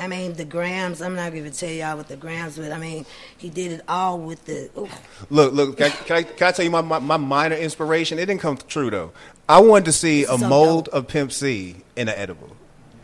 I 0.00 0.08
mean, 0.08 0.32
the 0.34 0.44
grams, 0.44 1.02
I'm 1.02 1.14
not 1.14 1.32
going 1.32 1.44
to 1.44 1.50
tell 1.50 1.68
y'all 1.70 1.96
what 1.98 2.08
the 2.08 2.16
grams 2.16 2.56
with. 2.56 2.72
I 2.72 2.78
mean, 2.78 3.04
he 3.36 3.50
did 3.50 3.72
it 3.72 3.80
all 3.86 4.18
with 4.18 4.44
the. 4.46 4.70
ooh. 4.78 4.88
Look, 5.30 5.52
look. 5.52 5.76
Can 5.76 5.86
I, 5.86 5.90
can 5.90 6.16
I, 6.16 6.22
can 6.22 6.48
I 6.48 6.52
tell 6.52 6.64
you 6.64 6.70
my, 6.70 6.80
my, 6.80 6.98
my 6.98 7.16
minor 7.18 7.56
inspiration? 7.56 8.18
It 8.18 8.26
didn't 8.26 8.40
come 8.40 8.56
true 8.56 8.90
though. 8.90 9.12
I 9.48 9.60
wanted 9.60 9.84
to 9.86 9.92
see 9.92 10.24
a 10.24 10.38
So 10.38 10.48
mold 10.48 10.86
dope. 10.86 10.94
of 10.94 11.08
Pimp 11.08 11.30
C 11.32 11.76
in 11.96 12.08
an 12.08 12.14
edible. 12.16 12.56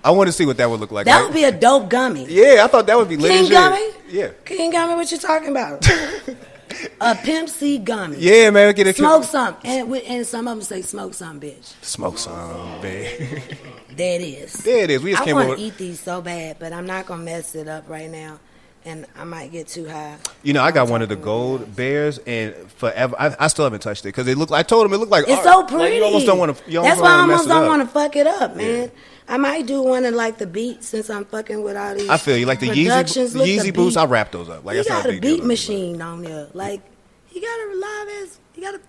I 0.02 0.12
wanted 0.12 0.30
to 0.30 0.36
see 0.36 0.46
what 0.46 0.56
that 0.56 0.70
would 0.70 0.80
look 0.80 0.92
like. 0.92 1.04
That 1.06 1.24
would 1.24 1.34
be 1.34 1.44
a 1.44 1.52
dope 1.52 1.90
gummy. 1.90 2.24
yeah, 2.28 2.64
I 2.64 2.68
thought 2.68 2.86
that 2.86 2.96
would 2.96 3.08
be 3.08 3.16
lit 3.16 3.32
King 3.32 3.50
gummy? 3.50 3.90
Yeah, 4.08 4.30
King 4.44 4.70
gummy, 4.70 4.94
what 4.94 5.10
you 5.12 5.18
talking 5.18 5.50
about? 5.50 5.86
a 7.00 7.14
Pimp 7.14 7.48
C 7.48 7.78
gummy. 7.78 8.16
yeah, 8.18 8.50
man. 8.50 8.74
Get 8.74 8.86
a 8.86 8.92
Smoke 8.94 9.24
some. 9.24 9.56
And, 9.64 9.90
with- 9.90 10.04
and 10.06 10.26
some 10.26 10.46
of 10.48 10.56
them 10.56 10.62
say, 10.62 10.82
smoke 10.82 11.14
some, 11.14 11.40
bitch. 11.40 11.74
smoke 11.82 12.18
some, 12.18 12.80
bitch. 12.80 13.56
There 13.98 14.20
it 14.20 14.22
is. 14.22 14.52
there 14.62 14.84
it 14.84 14.90
is. 14.90 15.02
We 15.02 15.10
just 15.10 15.22
I 15.22 15.24
came 15.24 15.34
want 15.34 15.58
to 15.58 15.64
eat 15.64 15.76
these 15.76 15.98
so 15.98 16.20
bad, 16.22 16.58
but 16.60 16.72
I'm 16.72 16.86
not 16.86 17.06
going 17.06 17.18
to 17.20 17.24
mess 17.24 17.56
it 17.56 17.66
up 17.66 17.88
right 17.88 18.08
now. 18.08 18.38
And 18.84 19.06
I 19.18 19.24
might 19.24 19.50
get 19.50 19.66
too 19.66 19.88
high. 19.88 20.18
You 20.44 20.52
know, 20.52 20.62
I 20.62 20.70
got 20.70 20.88
one 20.88 21.02
of 21.02 21.08
the 21.08 21.16
gold 21.16 21.74
bears, 21.74 22.18
and 22.18 22.54
forever, 22.70 23.16
I, 23.18 23.34
I 23.40 23.48
still 23.48 23.64
haven't 23.64 23.80
touched 23.80 24.04
it 24.04 24.08
because 24.10 24.28
it 24.28 24.38
looked. 24.38 24.52
I 24.52 24.62
told 24.62 24.86
him 24.86 24.92
it 24.92 24.98
looked 24.98 25.10
like 25.10 25.24
It's 25.26 25.44
art. 25.44 25.44
so 25.44 25.58
Like, 25.58 25.68
pretty. 25.68 25.96
you 25.96 26.04
almost 26.04 26.26
don't 26.26 26.38
want 26.38 26.56
to. 26.56 26.62
That's 26.70 27.00
why 27.00 27.08
I 27.16 27.20
almost 27.22 27.48
don't 27.48 27.66
want 27.66 27.82
to. 27.82 27.86
to 27.86 27.92
fuck 27.92 28.14
it 28.14 28.28
up, 28.28 28.54
man. 28.54 28.92
I 29.28 29.36
might 29.36 29.66
do 29.66 29.82
one 29.82 30.04
of 30.04 30.14
like 30.14 30.38
the 30.38 30.46
beat 30.46 30.82
since 30.82 31.10
I'm 31.10 31.24
fucking 31.26 31.62
with 31.62 31.76
all 31.76 31.94
these. 31.94 32.08
I 32.08 32.16
feel 32.16 32.36
you. 32.36 32.46
Like 32.46 32.60
the 32.60 32.68
Yeezy. 32.68 33.34
Look, 33.34 33.46
the 33.46 33.56
Yeezy 33.56 33.74
boots. 33.74 33.96
I 33.96 34.06
wrap 34.06 34.32
those 34.32 34.48
up. 34.48 34.64
Like 34.64 34.76
not 34.78 34.86
got 34.86 35.06
a 35.06 35.08
a 35.08 35.12
big 35.12 35.22
deal. 35.22 35.36
beat 35.36 35.44
machine 35.44 36.00
on 36.00 36.22
there. 36.22 36.48
Like 36.54 36.80
he 37.26 37.40
got 37.40 37.60
a 37.60 37.74
live 37.74 38.08
ass. 38.22 38.40
He 38.54 38.62
got 38.62 38.74
a 38.74 38.80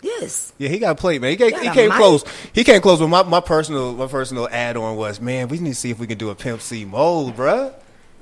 Yes. 0.00 0.52
Yeah, 0.58 0.68
he 0.68 0.78
got 0.78 0.96
played, 0.96 1.20
man. 1.20 1.30
He 1.30 1.36
came, 1.36 1.50
Got 1.50 1.62
he 1.62 1.70
came 1.70 1.88
mic. 1.88 1.98
close. 1.98 2.24
He 2.52 2.62
came 2.64 2.80
close. 2.80 3.00
But 3.00 3.08
my, 3.08 3.22
my 3.24 3.40
personal 3.40 3.94
my 3.94 4.06
personal 4.06 4.48
add 4.48 4.76
on 4.76 4.96
was, 4.96 5.20
man, 5.20 5.48
we 5.48 5.58
need 5.58 5.70
to 5.70 5.74
see 5.74 5.90
if 5.90 5.98
we 5.98 6.06
can 6.06 6.18
do 6.18 6.30
a 6.30 6.34
Pimp 6.34 6.60
C 6.60 6.84
mode, 6.84 7.36
bruh. 7.36 7.74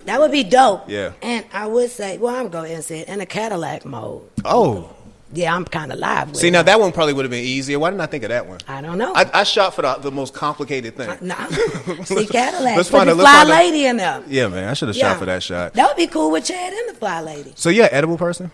That 0.07 0.21
would 0.21 0.31
be 0.31 0.45
dope. 0.45 0.89
Yeah. 0.89 1.13
And 1.21 1.45
I 1.53 1.67
would 1.67 1.91
say, 1.91 2.17
well, 2.17 2.35
I'm 2.35 2.49
going 2.49 2.51
to 2.51 2.59
go 2.59 2.65
ahead 2.65 2.77
and 2.77 2.85
say 2.85 3.01
it 3.01 3.09
in 3.09 3.21
a 3.21 3.27
Cadillac 3.27 3.85
mode. 3.85 4.23
Oh, 4.45 4.96
Yeah, 5.33 5.55
I'm 5.55 5.65
kind 5.65 5.91
of 5.93 5.99
live 5.99 6.29
with 6.31 6.37
see 6.39 6.49
it. 6.49 6.53
now 6.53 6.63
that 6.63 6.79
one 6.79 6.93
probably 6.93 7.13
would 7.13 7.25
have 7.25 7.31
been 7.33 7.45
easier. 7.45 7.79
Why 7.81 7.91
didn't 7.91 8.01
I 8.03 8.07
think 8.07 8.23
of 8.23 8.29
that 8.31 8.47
one? 8.47 8.61
I 8.69 8.81
don't 8.81 8.97
know. 8.97 9.13
I, 9.13 9.29
I 9.41 9.43
shot 9.43 9.75
for 9.75 9.83
the, 9.83 9.95
the 9.95 10.13
most 10.13 10.33
complicated 10.35 10.97
thing. 10.97 11.09
Uh, 11.11 11.17
nah. 11.21 11.47
See, 12.05 12.27
Cadillac. 12.27 12.77
Let's 12.77 12.89
find 12.89 13.11
a- 13.11 13.15
fly 13.15 13.25
find 13.25 13.49
a- 13.49 13.53
lady 13.53 13.87
in 13.87 13.97
there. 13.97 14.23
Yeah, 14.29 14.47
man, 14.47 14.69
I 14.69 14.75
should 14.75 14.87
have 14.89 14.97
Yeah. 14.97 15.11
shot 15.11 15.19
for 15.19 15.25
that 15.27 15.43
shot. 15.43 15.73
That 15.75 15.89
would 15.89 15.97
be 15.97 16.07
cool 16.07 16.31
with 16.31 16.45
Chad 16.45 16.73
and 16.73 16.89
the 16.91 16.95
fly 16.95 17.21
lady. 17.23 17.53
So 17.57 17.71
yeah, 17.71 17.89
edible 17.91 18.17
person. 18.17 18.53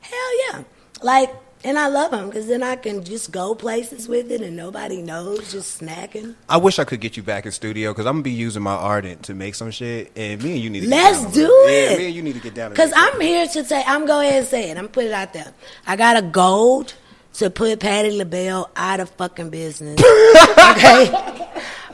Hell 0.00 0.52
yeah. 0.52 0.62
Like, 1.02 1.30
and 1.66 1.76
I 1.80 1.88
love 1.88 2.12
them 2.12 2.28
because 2.28 2.46
then 2.46 2.62
I 2.62 2.76
can 2.76 3.02
just 3.02 3.32
go 3.32 3.52
places 3.56 4.06
with 4.06 4.30
it 4.30 4.40
and 4.40 4.56
nobody 4.56 5.02
knows, 5.02 5.50
just 5.50 5.80
snacking. 5.82 6.36
I 6.48 6.58
wish 6.58 6.78
I 6.78 6.84
could 6.84 7.00
get 7.00 7.16
you 7.16 7.24
back 7.24 7.44
in 7.44 7.50
studio 7.50 7.90
because 7.92 8.06
I'm 8.06 8.14
gonna 8.14 8.22
be 8.22 8.30
using 8.30 8.62
my 8.62 8.76
ardent 8.76 9.24
to 9.24 9.34
make 9.34 9.56
some 9.56 9.72
shit, 9.72 10.12
and 10.14 10.40
me 10.42 10.52
and 10.52 10.60
you 10.60 10.70
need 10.70 10.82
to. 10.82 10.88
Let's 10.88 11.18
get 11.18 11.24
down 11.24 11.32
do 11.32 11.64
it. 11.66 11.90
Yeah, 11.90 11.98
me 11.98 12.06
and 12.06 12.14
you 12.14 12.22
need 12.22 12.34
to 12.34 12.40
get 12.40 12.54
down. 12.54 12.70
Because 12.70 12.92
I'm 12.94 13.20
here 13.20 13.48
to 13.48 13.64
say, 13.64 13.82
I'm 13.84 14.06
going 14.06 14.28
ahead 14.28 14.38
and 14.38 14.48
say 14.48 14.70
it. 14.70 14.78
I'm 14.78 14.86
put 14.86 15.06
it 15.06 15.12
out 15.12 15.32
there. 15.32 15.52
I 15.88 15.96
got 15.96 16.16
a 16.16 16.22
gold 16.22 16.94
to 17.34 17.50
put 17.50 17.80
Patti 17.80 18.16
LaBelle 18.16 18.70
out 18.76 19.00
of 19.00 19.10
fucking 19.10 19.50
business. 19.50 19.98
okay? 20.00 21.10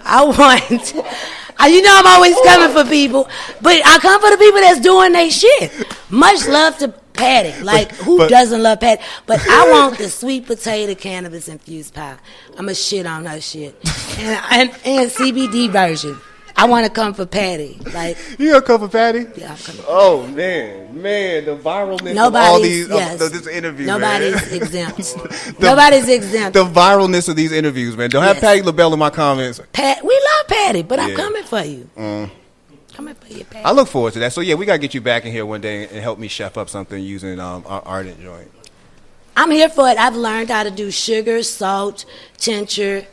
I 0.04 0.22
want. 0.22 0.94
You 1.70 1.80
know 1.80 1.94
I'm 1.94 2.06
always 2.06 2.36
coming 2.44 2.76
for 2.76 2.90
people, 2.90 3.28
but 3.62 3.80
I 3.86 3.98
come 4.00 4.20
for 4.20 4.30
the 4.30 4.36
people 4.36 4.60
that's 4.60 4.80
doing 4.80 5.12
their 5.12 5.30
shit. 5.30 5.72
Much 6.10 6.46
love 6.46 6.76
to 6.78 6.88
Patti. 7.22 7.62
Like, 7.62 7.92
who 7.96 8.18
but- 8.18 8.30
doesn't 8.30 8.62
love 8.62 8.80
Patti? 8.80 9.02
But 9.26 9.40
I 9.48 9.70
want 9.70 9.98
the 9.98 10.08
sweet 10.08 10.46
potato 10.46 10.94
cannabis 10.94 11.48
infused 11.48 11.94
pie. 11.94 12.16
I'm 12.58 12.68
a 12.68 12.74
shit 12.74 13.06
on 13.06 13.24
her 13.26 13.40
shit. 13.40 13.74
And, 14.18 14.40
and, 14.50 14.70
and 14.84 15.10
CBD 15.10 15.70
version. 15.70 16.18
I 16.54 16.66
want 16.66 16.84
to 16.86 16.92
come 16.92 17.14
for 17.14 17.24
Patti. 17.24 17.78
Like, 17.94 18.18
You 18.38 18.50
gonna 18.52 18.62
come 18.62 18.80
for 18.80 18.88
Patti? 18.88 19.26
yeah, 19.36 19.52
I'm 19.52 19.56
coming. 19.56 19.84
Oh 19.88 20.26
man, 20.26 21.00
man, 21.00 21.46
the 21.46 21.56
viralness 21.56 22.12
of 22.26 22.34
all 22.36 22.60
these 22.60 22.84
of 22.90 22.90
yes. 22.96 23.18
the- 23.18 23.30
this 23.30 23.46
interview. 23.46 23.86
Nobody's 23.86 24.34
man. 24.34 24.54
exempt. 24.62 24.96
The- 25.16 25.56
Nobody's 25.60 26.08
exempt. 26.08 26.52
The 26.52 26.64
viralness 26.66 27.28
of 27.30 27.36
these 27.36 27.52
interviews, 27.52 27.96
man. 27.96 28.10
Don't 28.10 28.22
have 28.24 28.36
Yes. 28.36 28.44
Patti 28.44 28.62
LaBelle 28.62 28.92
in 28.92 28.98
my 28.98 29.08
comments. 29.10 29.60
Pat, 29.72 30.04
we 30.04 30.14
love 30.36 30.48
Patti, 30.48 30.82
but 30.82 31.00
I'm 31.00 31.10
Mm. 31.12 31.16
coming 31.16 31.42
for 31.44 31.62
you. 31.64 31.88
Coming 32.94 33.14
for 33.14 33.32
you, 33.32 33.44
Patti. 33.44 33.64
I 33.64 33.72
look 33.72 33.88
forward 33.88 34.12
to 34.14 34.18
that. 34.20 34.32
So 34.32 34.40
yeah, 34.40 34.54
we 34.54 34.66
gotta 34.66 34.78
get 34.78 34.94
you 34.94 35.00
back 35.00 35.24
in 35.24 35.32
here 35.32 35.46
one 35.46 35.60
day 35.60 35.84
and 35.84 35.96
help 35.96 36.18
me 36.18 36.28
chef 36.28 36.58
up 36.58 36.68
something 36.68 37.02
using 37.02 37.40
um, 37.40 37.64
our 37.66 37.82
ardent 37.84 38.20
joint. 38.20 38.50
I'm 39.36 39.50
here 39.50 39.68
for 39.70 39.88
it. 39.88 39.96
I've 39.96 40.16
learned 40.16 40.50
how 40.50 40.62
to 40.62 40.70
do 40.70 40.90
sugar, 40.90 41.42
salt, 41.42 42.04
tincture, 42.36 43.06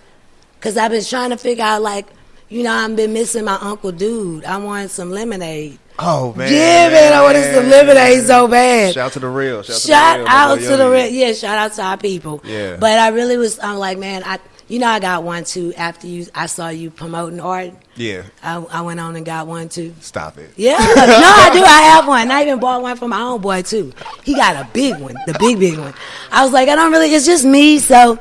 because 0.55 0.75
I've 0.75 0.91
been 0.91 1.03
trying 1.03 1.29
to 1.29 1.37
figure 1.37 1.63
out, 1.63 1.81
like, 1.81 2.07
you 2.49 2.63
know, 2.63 2.73
I've 2.73 2.93
been 2.95 3.13
missing 3.13 3.45
my 3.45 3.57
Uncle 3.61 3.93
Dude. 3.93 4.43
I 4.43 4.57
wanted 4.57 4.91
some 4.91 5.11
lemonade. 5.11 5.79
Oh 6.01 6.33
man, 6.33 6.51
yeah, 6.51 6.89
man, 6.89 7.13
I 7.13 7.21
wanted 7.21 7.53
some 7.53 7.69
lemonade 7.69 8.25
so 8.25 8.47
bad. 8.47 8.93
Shout 8.93 9.07
out 9.07 9.11
to 9.13 9.19
the 9.19 9.27
real. 9.27 9.63
Shout, 9.63 9.77
Shout 9.77 10.19
out 10.27 10.55
to 10.55 10.61
the 10.61 10.67
real. 10.67 10.73
out 10.73 10.77
to 10.77 10.77
the 10.77 10.89
real, 10.89 11.07
yeah. 11.07 11.33
Shout 11.33 11.57
out 11.57 11.73
to 11.73 11.83
our 11.83 11.97
people. 11.97 12.41
Yeah. 12.45 12.77
But 12.77 12.97
I 12.97 13.09
really 13.09 13.37
was. 13.37 13.59
I'm 13.59 13.77
like, 13.77 13.97
man, 13.97 14.23
I, 14.25 14.39
you 14.69 14.79
know, 14.79 14.87
I 14.87 14.99
got 14.99 15.23
one 15.23 15.43
too. 15.43 15.73
After 15.75 16.07
you, 16.07 16.27
I 16.33 16.45
saw 16.45 16.69
you 16.69 16.91
promoting 16.91 17.41
art. 17.41 17.73
Yeah, 17.95 18.23
I, 18.41 18.57
I 18.57 18.81
went 18.81 18.99
on 18.99 19.15
and 19.17 19.25
got 19.25 19.47
one 19.47 19.67
too. 19.67 19.93
stop 19.99 20.37
it. 20.37 20.51
Yeah, 20.55 20.77
no, 20.77 20.83
I 20.85 21.49
do. 21.51 21.61
I 21.61 21.81
have 21.93 22.07
one. 22.07 22.31
I 22.31 22.43
even 22.43 22.59
bought 22.59 22.81
one 22.81 22.95
for 22.95 23.07
my 23.07 23.19
own 23.19 23.41
boy 23.41 23.63
too. 23.63 23.91
He 24.23 24.35
got 24.35 24.55
a 24.55 24.69
big 24.71 24.97
one, 24.99 25.15
the 25.25 25.35
big 25.39 25.59
big 25.59 25.77
one. 25.77 25.93
I 26.31 26.43
was 26.43 26.53
like, 26.53 26.69
I 26.69 26.75
don't 26.75 26.91
really. 26.91 27.13
It's 27.13 27.25
just 27.25 27.43
me, 27.45 27.79
so 27.79 28.17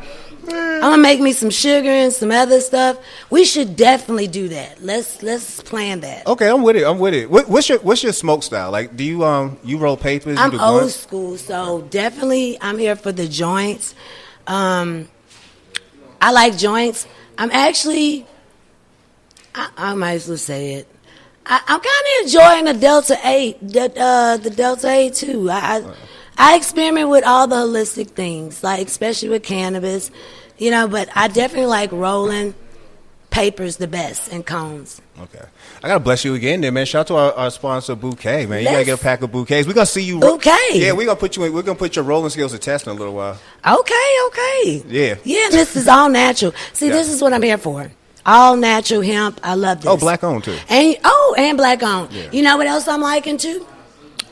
I'm 0.50 0.80
gonna 0.80 1.02
make 1.02 1.20
me 1.20 1.32
some 1.32 1.50
sugar 1.50 1.90
and 1.90 2.12
some 2.12 2.30
other 2.30 2.61
stuff. 2.61 2.98
We 3.30 3.44
should 3.44 3.76
definitely 3.76 4.28
do 4.28 4.48
that. 4.48 4.82
Let's 4.82 5.22
let's 5.22 5.61
plan 5.61 6.00
that. 6.00 6.26
Okay, 6.26 6.48
I'm 6.48 6.62
with 6.62 6.76
it. 6.76 6.84
I'm 6.84 6.98
with 6.98 7.14
it. 7.14 7.30
What, 7.30 7.48
what's 7.48 7.68
your 7.68 7.78
What's 7.80 8.02
your 8.02 8.12
smoke 8.12 8.42
style? 8.42 8.70
Like, 8.70 8.96
do 8.96 9.04
you 9.04 9.24
um 9.24 9.58
you 9.62 9.78
roll 9.78 9.96
papers? 9.96 10.38
I'm 10.38 10.58
old 10.58 10.90
school, 10.90 11.37
so 11.37 11.82
definitely 11.90 12.56
I'm 12.61 12.78
here 12.78 12.96
for 12.96 13.12
the 13.12 13.28
joints. 13.28 13.94
Um, 14.46 15.08
I 16.20 16.33
like 16.33 16.57
joints. 16.57 17.07
I'm 17.37 17.50
actually, 17.50 18.26
I, 19.54 19.70
I 19.76 19.94
might 19.94 20.14
as 20.14 20.28
well 20.28 20.37
say 20.37 20.74
it. 20.74 20.88
I, 21.46 21.61
I'm 21.66 21.81
kind 21.81 21.85
of 21.85 22.24
enjoying 22.24 22.64
the 22.66 22.74
Delta 22.74 23.18
Eight, 23.24 23.57
the 23.61 23.92
uh, 23.98 24.37
the 24.37 24.50
Delta 24.50 24.88
Eight 24.90 25.14
too. 25.14 25.50
I, 25.50 25.78
I 25.78 25.94
I 26.37 26.57
experiment 26.57 27.09
with 27.09 27.24
all 27.24 27.46
the 27.46 27.57
holistic 27.57 28.11
things, 28.11 28.62
like 28.62 28.87
especially 28.87 29.31
with 29.31 29.42
cannabis, 29.42 30.11
you 30.59 30.70
know. 30.70 30.87
But 30.88 31.09
I 31.14 31.28
definitely 31.28 31.66
like 31.66 31.90
rolling 31.90 32.54
papers 33.31 33.77
the 33.77 33.87
best 33.87 34.33
and 34.33 34.45
cones. 34.47 35.01
Okay, 35.21 35.45
I 35.83 35.88
gotta 35.88 36.01
bless 36.01 36.25
you 36.25 36.35
again, 36.35 36.61
then, 36.61 36.75
man. 36.75 36.87
Shout 36.87 37.01
out 37.01 37.07
to 37.09 37.17
our, 37.17 37.33
our 37.35 37.51
sponsor, 37.51 37.95
Bouquet, 37.95 38.47
man. 38.47 38.61
You 38.62 38.69
gotta 38.71 38.85
get 38.85 38.99
a 38.99 39.03
pack 39.03 39.23
of 39.23 39.31
bouquets. 39.33 39.67
We're 39.67 39.75
gonna 39.75 39.87
see 39.87 40.03
you. 40.03 40.19
Bouquet. 40.21 40.57
Yeah, 40.73 40.93
we're 40.93 41.07
gonna 41.07 41.19
put 41.19 41.37
you. 41.37 41.45
in 41.45 41.53
We're 41.53 41.62
gonna 41.62 41.79
put 41.79 41.97
your 41.97 42.05
rolling 42.05 42.31
skills 42.31 42.53
to 42.53 42.59
test 42.59 42.87
in 42.87 42.93
a 42.93 42.95
little 42.95 43.14
while. 43.14 43.38
Okay, 43.67 44.17
okay. 44.27 44.83
Yeah. 44.88 45.14
Yeah, 45.25 45.49
this 45.51 45.77
is 45.77 45.88
all 45.88 46.09
natural. 46.09 46.53
See, 46.73 46.87
Yeah. 46.88 46.93
this 46.95 47.09
is 47.12 47.21
what 47.21 47.33
I'm 47.33 47.43
here 47.43 47.59
for. 47.59 47.91
All 48.27 48.57
natural 48.57 49.01
hemp. 49.03 49.41
I 49.43 49.55
love 49.55 49.81
this. 49.83 49.91
Oh, 49.91 49.97
black 49.97 50.23
owned 50.25 50.45
too. 50.45 50.57
And 50.69 50.97
oh, 51.05 51.35
and 51.38 51.57
black 51.57 51.83
owned. 51.83 52.12
Yeah. 52.12 52.31
You 52.31 52.43
know 52.43 52.57
what 52.57 52.67
else 52.67 52.87
I'm 52.88 53.01
liking 53.01 53.38
too? 53.38 53.67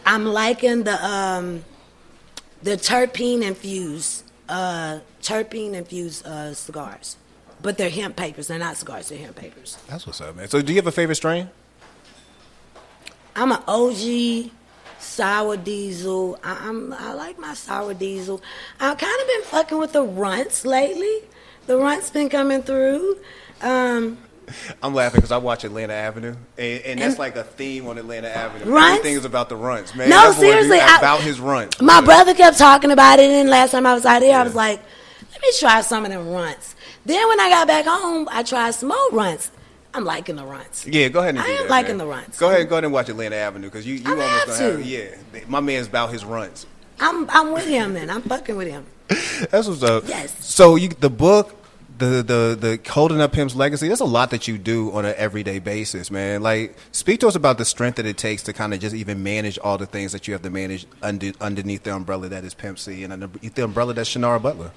I'm 0.05 0.25
liking 0.27 0.85
the 0.85 1.05
um 1.05 1.65
the 2.63 2.73
terpene 2.77 3.43
infused 3.43 4.25
uh 4.49 5.01
terpene 5.23 5.73
infused 5.75 6.27
uh 6.27 6.53
cigars. 6.55 7.17
But 7.67 7.79
they're 7.79 7.91
hemp 7.91 8.15
papers. 8.15 8.47
They're 8.47 8.61
not 8.61 8.77
cigars, 8.77 9.09
they're 9.09 9.19
hemp 9.19 9.35
papers. 9.35 9.77
That's 9.89 10.07
what's 10.07 10.21
up, 10.21 10.37
man. 10.37 10.47
So, 10.47 10.63
do 10.63 10.73
you 10.73 10.77
have 10.79 10.87
a 10.87 10.93
favorite 10.93 11.17
strain? 11.17 11.51
I'm 13.35 13.51
an 13.51 13.59
OG 13.67 14.53
sour 15.01 15.57
diesel. 15.57 16.39
I, 16.45 16.69
I'm 16.69 16.93
I 16.93 17.13
like 17.15 17.41
my 17.41 17.55
sour 17.55 17.93
diesel. 17.93 18.41
I've 18.79 18.97
kind 18.99 19.21
of 19.21 19.27
been 19.27 19.43
fucking 19.43 19.79
with 19.79 19.93
the 19.95 20.05
runts 20.05 20.65
lately. 20.65 21.23
The 21.67 21.77
runts 21.77 22.09
been 22.11 22.29
coming 22.29 22.63
through. 22.63 23.19
Um, 23.61 24.19
I'm 24.81 24.95
laughing 24.95 25.19
because 25.19 25.33
I 25.33 25.39
watch 25.39 25.65
Atlanta 25.65 25.93
Avenue, 25.93 26.37
and, 26.57 26.83
and 26.85 27.01
that's 27.01 27.15
And- 27.15 27.19
like 27.19 27.35
a 27.35 27.43
theme 27.43 27.89
on 27.89 27.99
Atlanta 27.99 28.29
Avenue. 28.29 28.71
Runts? 28.73 28.99
Everything 29.01 29.17
is 29.19 29.25
about 29.25 29.49
the 29.49 29.57
runts, 29.57 29.93
man. 29.97 30.09
No, 30.09 30.31
That 30.31 30.37
boy 30.37 30.41
be 30.43 30.47
seriously, 30.53 30.79
I- 30.79 30.99
about 30.99 31.21
his 31.21 31.41
runts. 31.41 31.83
my 31.83 31.95
Yeah. 31.95 32.01
brother 32.03 32.33
kept 32.33 32.59
talking 32.59 32.93
about 32.93 33.19
it, 33.19 33.29
and 33.29 33.51
last 33.51 33.73
time 33.73 33.87
I 33.87 33.95
was 33.95 34.07
out 34.07 34.21
there, 34.21 34.39
I 34.39 34.45
was 34.45 34.55
like, 34.55 34.81
let 35.33 35.43
me 35.43 35.49
try 35.59 35.81
some 35.81 36.05
of 36.05 36.13
them 36.13 36.29
runts. 36.31 36.76
Then 37.07 37.29
when 37.29 37.39
I 37.39 37.49
got 37.49 37.69
back 37.69 37.85
home, 37.87 38.29
I 38.33 38.43
tried 38.43 38.73
some 38.73 38.89
more 38.89 39.11
runts. 39.13 39.53
I'm 39.95 40.05
liking 40.05 40.35
the 40.35 40.45
runts. 40.45 40.85
Yeah, 40.87 41.09
go 41.09 41.21
ahead 41.21 41.37
and 41.37 41.39
I 41.39 41.47
do 41.47 41.53
am 41.53 41.59
that, 41.63 41.71
liking 41.71 41.97
man. 41.97 41.99
the 41.99 42.07
runts. 42.07 42.39
Go 42.39 42.51
ahead, 42.51 42.69
go 42.69 42.75
ahead 42.75 42.85
and 42.85 42.93
watch 42.93 43.09
Atlanta 43.09 43.37
Avenue 43.37 43.69
because 43.69 43.87
you, 43.87 43.95
you 43.95 44.03
I'm 44.07 44.19
almost 44.21 44.31
have 44.31 44.59
gonna 44.59 44.79
have 44.79 44.87
yeah. 44.87 45.41
My 45.47 45.61
man's 45.61 45.87
about 45.87 46.11
his 46.11 46.25
runs. 46.25 46.67
I'm 46.99 47.31
I'm 47.31 47.53
with 47.53 47.67
him 47.67 47.95
then. 47.95 48.11
I'm 48.11 48.23
fucking 48.23 48.57
with 48.57 48.67
him. 48.69 48.85
That's 49.51 49.69
what's 49.69 49.85
up. 49.85 50.05
Yes. 50.09 50.45
So 50.45 50.75
you 50.75 50.89
the 50.89 51.09
book, 51.09 51.55
the 51.99 52.23
the 52.23 52.59
the 52.59 52.91
holding 52.91 53.21
up 53.21 53.33
Pimp's 53.33 53.55
legacy. 53.55 53.87
There's 53.87 54.01
a 54.01 54.05
lot 54.05 54.31
that 54.31 54.49
you 54.49 54.59
do 54.59 54.91
on 54.91 55.05
an 55.05 55.15
everyday 55.17 55.61
basis, 55.61 56.11
man. 56.11 56.43
Like, 56.43 56.77
speak 56.91 57.21
to 57.21 57.29
us 57.29 57.37
about 57.37 57.57
the 57.57 57.65
strength 57.65 57.97
that 57.97 58.07
it 58.07 58.19
takes 58.19 58.43
to 58.45 58.53
kind 58.53 58.75
of 58.75 58.81
just 58.81 58.97
even 58.97 59.23
manage 59.23 59.59
all 59.61 59.79
the 59.79 59.87
things 59.87 60.11
that 60.11 60.27
you 60.27 60.35
have 60.35 60.43
to 60.43 60.51
manage 60.51 60.87
under, 61.03 61.31
underneath 61.41 61.85
the 61.85 61.95
umbrella 61.95 62.29
that 62.31 62.45
is 62.45 62.53
Pimp 62.53 62.81
C 62.81 63.05
and 63.05 63.13
underneath 63.13 63.55
the 63.55 63.63
umbrella 63.65 63.95
that's 63.95 64.13
Chinara 64.13 64.43
Butler. 64.43 64.73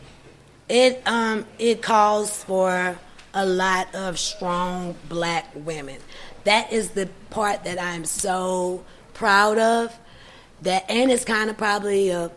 It 0.69 1.01
um 1.05 1.45
it 1.57 1.81
calls 1.81 2.43
for 2.43 2.97
a 3.33 3.45
lot 3.45 3.93
of 3.93 4.17
strong 4.17 4.95
black 5.07 5.47
women. 5.55 5.97
That 6.43 6.71
is 6.71 6.91
the 6.91 7.09
part 7.29 7.63
that 7.63 7.79
I'm 7.81 8.05
so 8.05 8.83
proud 9.13 9.57
of. 9.57 9.97
That 10.61 10.85
and 10.89 11.11
it's 11.11 11.25
kind 11.25 11.49
of 11.49 11.57
probably 11.57 12.11
uh, 12.11 12.29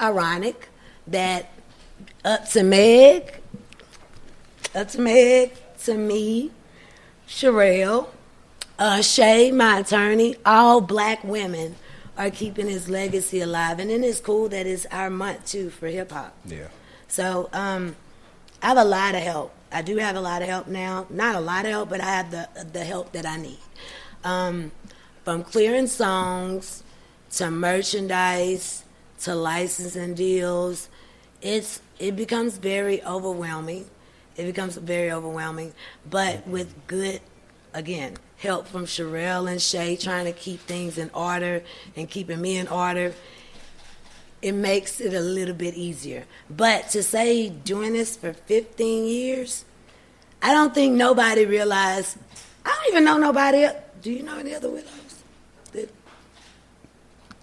ironic 0.00 0.68
that 1.06 1.50
up 2.24 2.48
to 2.50 2.62
Meg, 2.62 3.40
up 4.74 4.88
to 4.88 5.00
Meg, 5.00 5.52
to 5.84 5.94
me, 5.94 6.50
Sherelle, 7.28 8.08
uh, 8.78 9.02
Shay, 9.02 9.50
my 9.50 9.80
attorney, 9.80 10.36
all 10.46 10.80
black 10.80 11.22
women 11.24 11.76
are 12.16 12.30
keeping 12.30 12.68
his 12.68 12.88
legacy 12.88 13.40
alive, 13.40 13.78
and 13.78 13.90
then 13.90 14.04
it's 14.04 14.20
cool 14.20 14.48
that 14.48 14.66
it's 14.66 14.86
our 14.86 15.10
month 15.10 15.46
too 15.46 15.70
for 15.70 15.88
hip 15.88 16.12
hop. 16.12 16.34
Yeah. 16.44 16.68
So 17.12 17.50
um, 17.52 17.94
I 18.62 18.68
have 18.68 18.78
a 18.78 18.84
lot 18.84 19.14
of 19.14 19.22
help. 19.22 19.52
I 19.70 19.82
do 19.82 19.98
have 19.98 20.16
a 20.16 20.20
lot 20.20 20.40
of 20.40 20.48
help 20.48 20.66
now. 20.66 21.06
Not 21.10 21.34
a 21.34 21.40
lot 21.40 21.66
of 21.66 21.70
help, 21.70 21.90
but 21.90 22.00
I 22.00 22.06
have 22.06 22.30
the 22.30 22.48
the 22.72 22.82
help 22.86 23.12
that 23.12 23.26
I 23.26 23.36
need. 23.36 23.58
Um, 24.24 24.72
from 25.22 25.44
clearing 25.44 25.88
songs 25.88 26.82
to 27.32 27.50
merchandise 27.50 28.84
to 29.24 29.34
licensing 29.34 30.14
deals, 30.14 30.88
it's 31.42 31.82
it 31.98 32.16
becomes 32.16 32.56
very 32.56 33.04
overwhelming. 33.04 33.90
It 34.34 34.46
becomes 34.46 34.78
very 34.78 35.12
overwhelming, 35.12 35.74
but 36.08 36.46
with 36.46 36.74
good, 36.86 37.20
again, 37.74 38.16
help 38.38 38.66
from 38.66 38.86
Sherelle 38.86 39.50
and 39.50 39.60
Shay 39.60 39.96
trying 39.96 40.24
to 40.24 40.32
keep 40.32 40.60
things 40.60 40.96
in 40.96 41.10
order 41.12 41.62
and 41.94 42.08
keeping 42.08 42.40
me 42.40 42.56
in 42.56 42.68
order 42.68 43.12
it 44.42 44.52
makes 44.52 45.00
it 45.00 45.14
a 45.14 45.20
little 45.20 45.54
bit 45.54 45.74
easier. 45.74 46.24
But 46.50 46.90
to 46.90 47.02
say 47.02 47.48
doing 47.48 47.92
this 47.94 48.16
for 48.16 48.32
15 48.32 49.04
years, 49.06 49.64
I 50.42 50.52
don't 50.52 50.74
think 50.74 50.94
nobody 50.94 51.44
realized. 51.46 52.18
I 52.66 52.68
don't 52.76 52.92
even 52.92 53.04
know 53.04 53.18
nobody. 53.18 53.64
else. 53.64 53.76
Do 54.02 54.10
you 54.10 54.22
know 54.24 54.36
any 54.38 54.54
other 54.54 54.68
widows? 54.68 55.22
That, 55.72 55.88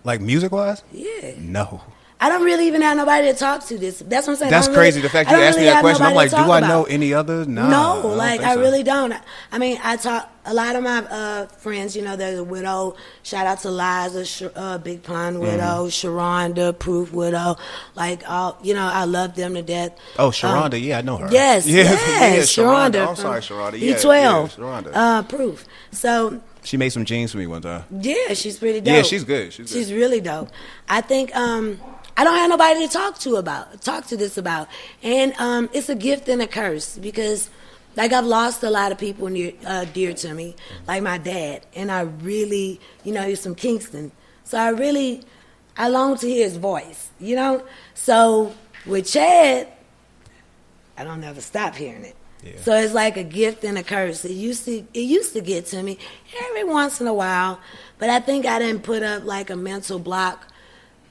Like 0.03 0.19
music 0.21 0.51
wise? 0.51 0.83
yeah. 0.91 1.33
No. 1.37 1.81
I 2.21 2.27
don't 2.27 2.43
really 2.43 2.67
even 2.67 2.81
have 2.81 2.97
nobody 2.97 3.27
to 3.31 3.33
talk 3.33 3.65
to. 3.67 3.77
This 3.77 3.99
that's 3.99 4.27
what 4.27 4.33
I'm 4.33 4.37
saying. 4.39 4.51
That's 4.51 4.67
don't 4.67 4.75
really- 4.75 4.87
crazy. 4.87 5.01
The 5.01 5.09
fact 5.09 5.29
I 5.29 5.37
you 5.37 5.43
asked 5.43 5.57
me 5.57 5.63
that 5.65 5.79
question, 5.81 6.05
I'm 6.05 6.13
like, 6.15 6.31
do 6.31 6.35
I 6.35 6.57
about. 6.57 6.67
know 6.67 6.83
any 6.83 7.13
other? 7.13 7.45
Nah, 7.45 7.69
no, 8.01 8.07
like 8.09 8.41
I 8.41 8.55
so. 8.55 8.59
really 8.59 8.83
don't. 8.83 9.13
I 9.53 9.57
mean, 9.57 9.79
I 9.81 9.95
talk 9.95 10.29
a 10.45 10.53
lot 10.53 10.75
of 10.75 10.83
my 10.83 10.97
uh, 10.97 11.45
friends. 11.47 11.95
You 11.95 12.01
know, 12.01 12.17
there's 12.17 12.39
a 12.39 12.43
widow. 12.43 12.97
Shout 13.23 13.47
out 13.47 13.59
to 13.59 13.71
Liza, 13.71 14.25
Sh- 14.25 14.43
uh, 14.53 14.77
Big 14.79 15.01
Pun 15.03 15.39
widow, 15.39 15.87
Mm-hmm. 15.87 16.07
Sharonda, 16.07 16.77
Proof 16.77 17.13
widow. 17.13 17.55
Like 17.95 18.29
all, 18.29 18.57
you 18.63 18.73
know, 18.73 18.85
I 18.91 19.05
love 19.05 19.35
them 19.35 19.53
to 19.53 19.61
death. 19.61 19.97
Oh, 20.17 20.29
Sharonda, 20.29 20.73
Um, 20.73 20.79
yeah, 20.83 20.97
I 20.97 21.01
know 21.01 21.15
her. 21.17 21.29
Yes, 21.31 21.65
yes, 21.67 22.57
yeah, 22.57 22.63
Sharonda. 22.63 23.07
I'm 23.07 23.15
sorry, 23.15 23.39
Sharonda. 23.39 23.79
Yeah, 23.79 23.93
B12. 23.95 24.03
yeah, 24.21 24.47
Sharonda. 24.57 24.91
Uh, 24.93 25.23
Proof. 25.23 25.65
So 25.93 26.41
she 26.63 26.75
made 26.75 26.89
some 26.89 27.05
jeans 27.05 27.31
for 27.31 27.37
me 27.37 27.47
one 27.47 27.61
time. 27.61 27.85
yeah, 28.01 28.33
she's 28.33 28.57
pretty 28.59 28.81
dope. 28.81 28.93
Yeah, 28.93 29.01
she's 29.03 29.23
good. 29.23 29.53
She's 29.53 29.71
good. 29.71 29.77
She's 29.79 29.93
really 29.93 30.19
dope. 30.19 30.49
I 30.89 30.99
think 30.99 31.33
um, 31.33 31.79
I 32.19 32.25
don't 32.25 32.35
have 32.35 32.49
nobody 32.49 32.85
to 32.85 32.91
talk 32.91 33.17
to 33.19 33.37
about 33.37 33.81
talk 33.81 34.07
to 34.07 34.17
this 34.17 34.37
about, 34.37 34.67
and 35.01 35.33
um, 35.39 35.69
it's 35.71 35.87
a 35.87 35.95
gift 35.95 36.27
and 36.27 36.41
a 36.41 36.47
curse 36.47 36.97
because, 36.97 37.49
like, 37.95 38.11
I've 38.11 38.25
lost 38.25 38.61
a 38.61 38.69
lot 38.69 38.91
of 38.91 38.97
people 38.97 39.29
near 39.29 39.53
uh, 39.65 39.85
dear 39.85 40.11
to 40.13 40.33
me, 40.33 40.57
like 40.85 41.01
my 41.01 41.17
dad, 41.17 41.65
and 41.75 41.89
I 41.89 42.01
really, 42.01 42.81
you 43.05 43.13
know, 43.13 43.21
he's 43.21 43.41
from 43.41 43.55
Kingston, 43.55 44.11
so 44.43 44.57
I 44.57 44.67
really, 44.71 45.23
I 45.77 45.87
long 45.87 46.17
to 46.17 46.27
hear 46.27 46.43
his 46.43 46.57
voice, 46.57 47.09
you 47.21 47.37
know. 47.37 47.63
So 47.93 48.53
with 48.85 49.07
Chad, 49.09 49.69
I 50.97 51.05
don't 51.05 51.23
ever 51.23 51.39
stop 51.39 51.73
hearing 51.73 52.03
it. 52.03 52.17
Yeah. 52.43 52.59
So 52.59 52.75
it's 52.75 52.93
like 52.93 53.15
a 53.15 53.23
gift 53.23 53.63
and 53.63 53.77
a 53.77 53.83
curse. 53.83 54.25
It 54.25 54.33
used 54.33 54.65
to 54.65 54.85
it 54.93 54.99
used 54.99 55.31
to 55.35 55.41
get 55.41 55.67
to 55.67 55.81
me 55.81 55.97
every 56.49 56.65
once 56.65 56.99
in 56.99 57.07
a 57.07 57.13
while, 57.13 57.61
but 57.97 58.09
I 58.09 58.19
think 58.19 58.45
I 58.45 58.59
didn't 58.59 58.83
put 58.83 59.03
up 59.03 59.23
like 59.23 59.49
a 59.49 59.55
mental 59.55 59.99
block. 59.99 60.48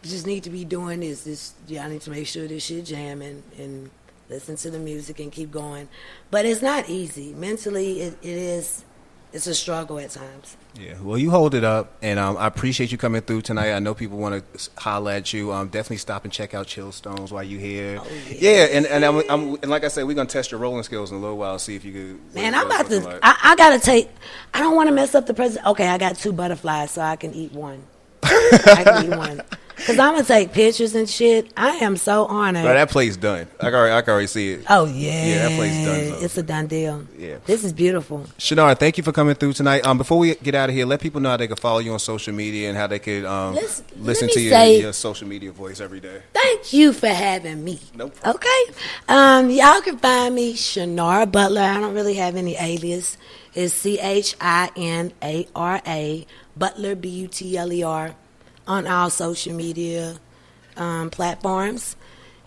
Just 0.09 0.27
need 0.27 0.45
to 0.45 0.51
be 0.51 0.65
doing 0.65 1.01
this. 1.01 1.25
This 1.25 1.55
yeah, 1.67 1.85
I 1.85 1.89
need 1.89 2.01
to 2.03 2.11
make 2.11 2.27
sure 2.27 2.47
this 2.49 2.65
shit 2.65 2.87
jamming 2.87 3.43
and 3.59 3.91
listen 4.29 4.57
to 4.57 4.71
the 4.71 4.79
music 4.79 5.21
and 5.21 5.33
keep 5.33 5.51
going. 5.51 5.89
But 6.31 6.47
it's 6.47 6.63
not 6.63 6.89
easy 6.89 7.33
mentally. 7.35 8.01
It, 8.01 8.19
it 8.23 8.29
is. 8.29 8.85
It's 9.31 9.47
a 9.47 9.55
struggle 9.55 9.99
at 9.99 10.09
times. 10.09 10.57
Yeah, 10.81 10.95
well, 11.03 11.19
you 11.19 11.31
hold 11.31 11.55
it 11.55 11.63
up, 11.63 11.93
and 12.01 12.19
um, 12.19 12.39
I 12.39 12.47
appreciate 12.47 12.91
you 12.91 12.97
coming 12.97 13.21
through 13.21 13.43
tonight. 13.43 13.73
I 13.73 13.79
know 13.79 13.93
people 13.93 14.17
want 14.17 14.43
to 14.55 14.71
holler 14.79 15.13
at 15.13 15.35
you. 15.35 15.53
Um, 15.53 15.69
definitely 15.69 15.99
stop 15.99 16.25
and 16.25 16.33
check 16.33 16.55
out 16.55 16.67
Chill 16.67 16.93
Stones 16.93 17.31
while 17.31 17.43
you're 17.43 17.61
here. 17.61 17.99
Oh, 18.01 18.07
yeah. 18.31 18.37
yeah. 18.39 18.65
and 18.71 18.87
and, 18.87 19.05
I'm, 19.05 19.23
I'm, 19.29 19.55
and 19.57 19.69
like 19.69 19.85
I 19.85 19.89
said, 19.89 20.05
we're 20.05 20.15
gonna 20.15 20.31
test 20.31 20.51
your 20.51 20.61
rolling 20.61 20.83
skills 20.83 21.11
in 21.11 21.19
a 21.19 21.21
little 21.21 21.37
while, 21.37 21.59
see 21.59 21.77
if 21.77 21.85
you 21.85 21.93
could. 21.93 22.35
Man, 22.35 22.55
I'm 22.55 22.67
about 22.67 22.87
to. 22.87 23.01
like. 23.01 23.19
I, 23.23 23.39
I 23.43 23.57
gotta 23.57 23.79
take. 23.79 24.09
I 24.55 24.61
don't 24.61 24.77
want 24.77 24.89
to 24.89 24.95
mess 24.95 25.15
up 25.15 25.27
the 25.27 25.35
present. 25.35 25.67
Okay, 25.67 25.89
I 25.89 25.99
got 25.99 26.17
two 26.17 26.33
butterflies, 26.33 26.93
so 26.93 27.03
I 27.03 27.17
can 27.17 27.35
eat 27.35 27.53
one. 27.53 27.83
I 28.23 28.83
can 28.83 29.05
eat 29.05 29.17
one. 29.17 29.43
Cause 29.89 29.99
I'm 29.99 30.13
gonna 30.13 30.25
take 30.25 30.53
pictures 30.53 30.95
and 30.95 31.09
shit. 31.09 31.51
I 31.57 31.71
am 31.77 31.97
so 31.97 32.27
honored. 32.27 32.65
That 32.67 32.91
place 32.91 33.17
done. 33.17 33.47
I 33.59 33.65
can 33.65 33.75
already, 33.75 33.95
I 33.95 34.03
can 34.03 34.11
already 34.13 34.27
see 34.27 34.53
it. 34.53 34.65
oh 34.69 34.85
yeah, 34.85 35.27
Yeah, 35.27 35.49
that 35.49 35.57
place 35.57 35.73
done, 35.87 36.19
so. 36.19 36.25
It's 36.27 36.37
a 36.37 36.43
done 36.43 36.67
deal. 36.67 37.07
Yeah. 37.19 37.39
this 37.47 37.65
is 37.65 37.73
beautiful. 37.73 38.27
Chinara, 38.39 38.79
thank 38.79 38.99
you 38.99 39.03
for 39.03 39.13
coming 39.13 39.35
through 39.35 39.55
tonight. 39.55 39.87
Um, 39.87 39.97
before 39.97 40.19
we 40.19 40.35
get 40.35 40.55
out 40.55 40.69
of 40.69 40.75
here, 40.75 40.85
let 40.85 41.01
people 41.01 41.23
know 41.23 41.31
how 41.31 41.39
they 41.39 41.47
can 41.47 41.57
follow 41.57 41.79
you 41.79 41.93
on 41.95 41.99
social 41.99 42.35
media 42.35 42.69
and 42.69 42.77
how 42.77 42.87
they 42.87 42.99
could 42.99 43.25
um, 43.25 43.55
Let's- 43.55 43.83
listen 43.97 44.29
to 44.29 44.41
your, 44.41 44.53
say- 44.53 44.81
your 44.83 44.93
social 44.93 45.27
media 45.27 45.53
voice 45.53 45.81
every 45.81 46.01
day. 46.01 46.21
Thank 46.35 46.75
you 46.75 46.93
for 46.93 47.09
having 47.09 47.65
me. 47.65 47.81
No 47.95 48.11
problem. 48.11 48.37
Okay. 48.37 48.75
Um, 49.09 49.49
y'all 49.49 49.81
can 49.81 49.97
find 49.97 50.35
me 50.35 50.53
Chinara 50.55 51.33
Butler. 51.33 51.63
I 51.63 51.81
don't 51.81 51.95
really 51.95 52.15
have 52.15 52.37
any 52.37 52.57
alias. 52.57 53.17
It's 53.55 53.73
C 53.73 53.99
H 53.99 54.37
I 54.41 54.71
N 54.77 55.13
A 55.23 55.49
R 55.57 55.81
A 55.87 56.27
Butler 56.57 56.95
B 56.95 57.09
U 57.09 57.29
T 57.29 57.57
L 57.57 57.73
E 57.73 57.83
R 57.83 58.15
on 58.69 58.87
all 58.87 59.11
social 59.11 59.55
media 59.55 60.17
um, 60.77 61.11
platforms. 61.11 61.97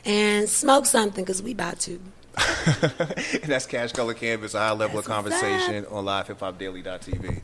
And 0.05 0.47
smoke 0.49 0.85
something 0.85 1.23
because 1.23 1.43
we 1.43 1.51
about 1.51 1.79
to. 1.81 1.99
and 2.65 3.51
that's 3.51 3.65
Cash 3.65 3.91
Color 3.91 4.13
Cannabis, 4.13 4.53
a 4.53 4.59
high 4.59 4.71
level 4.71 4.99
of 4.99 5.05
That's 5.05 5.09
up. 5.09 5.23
conversation 5.23 5.85
on 5.87 6.05
livehip-hopdaily.tv. 6.05 7.41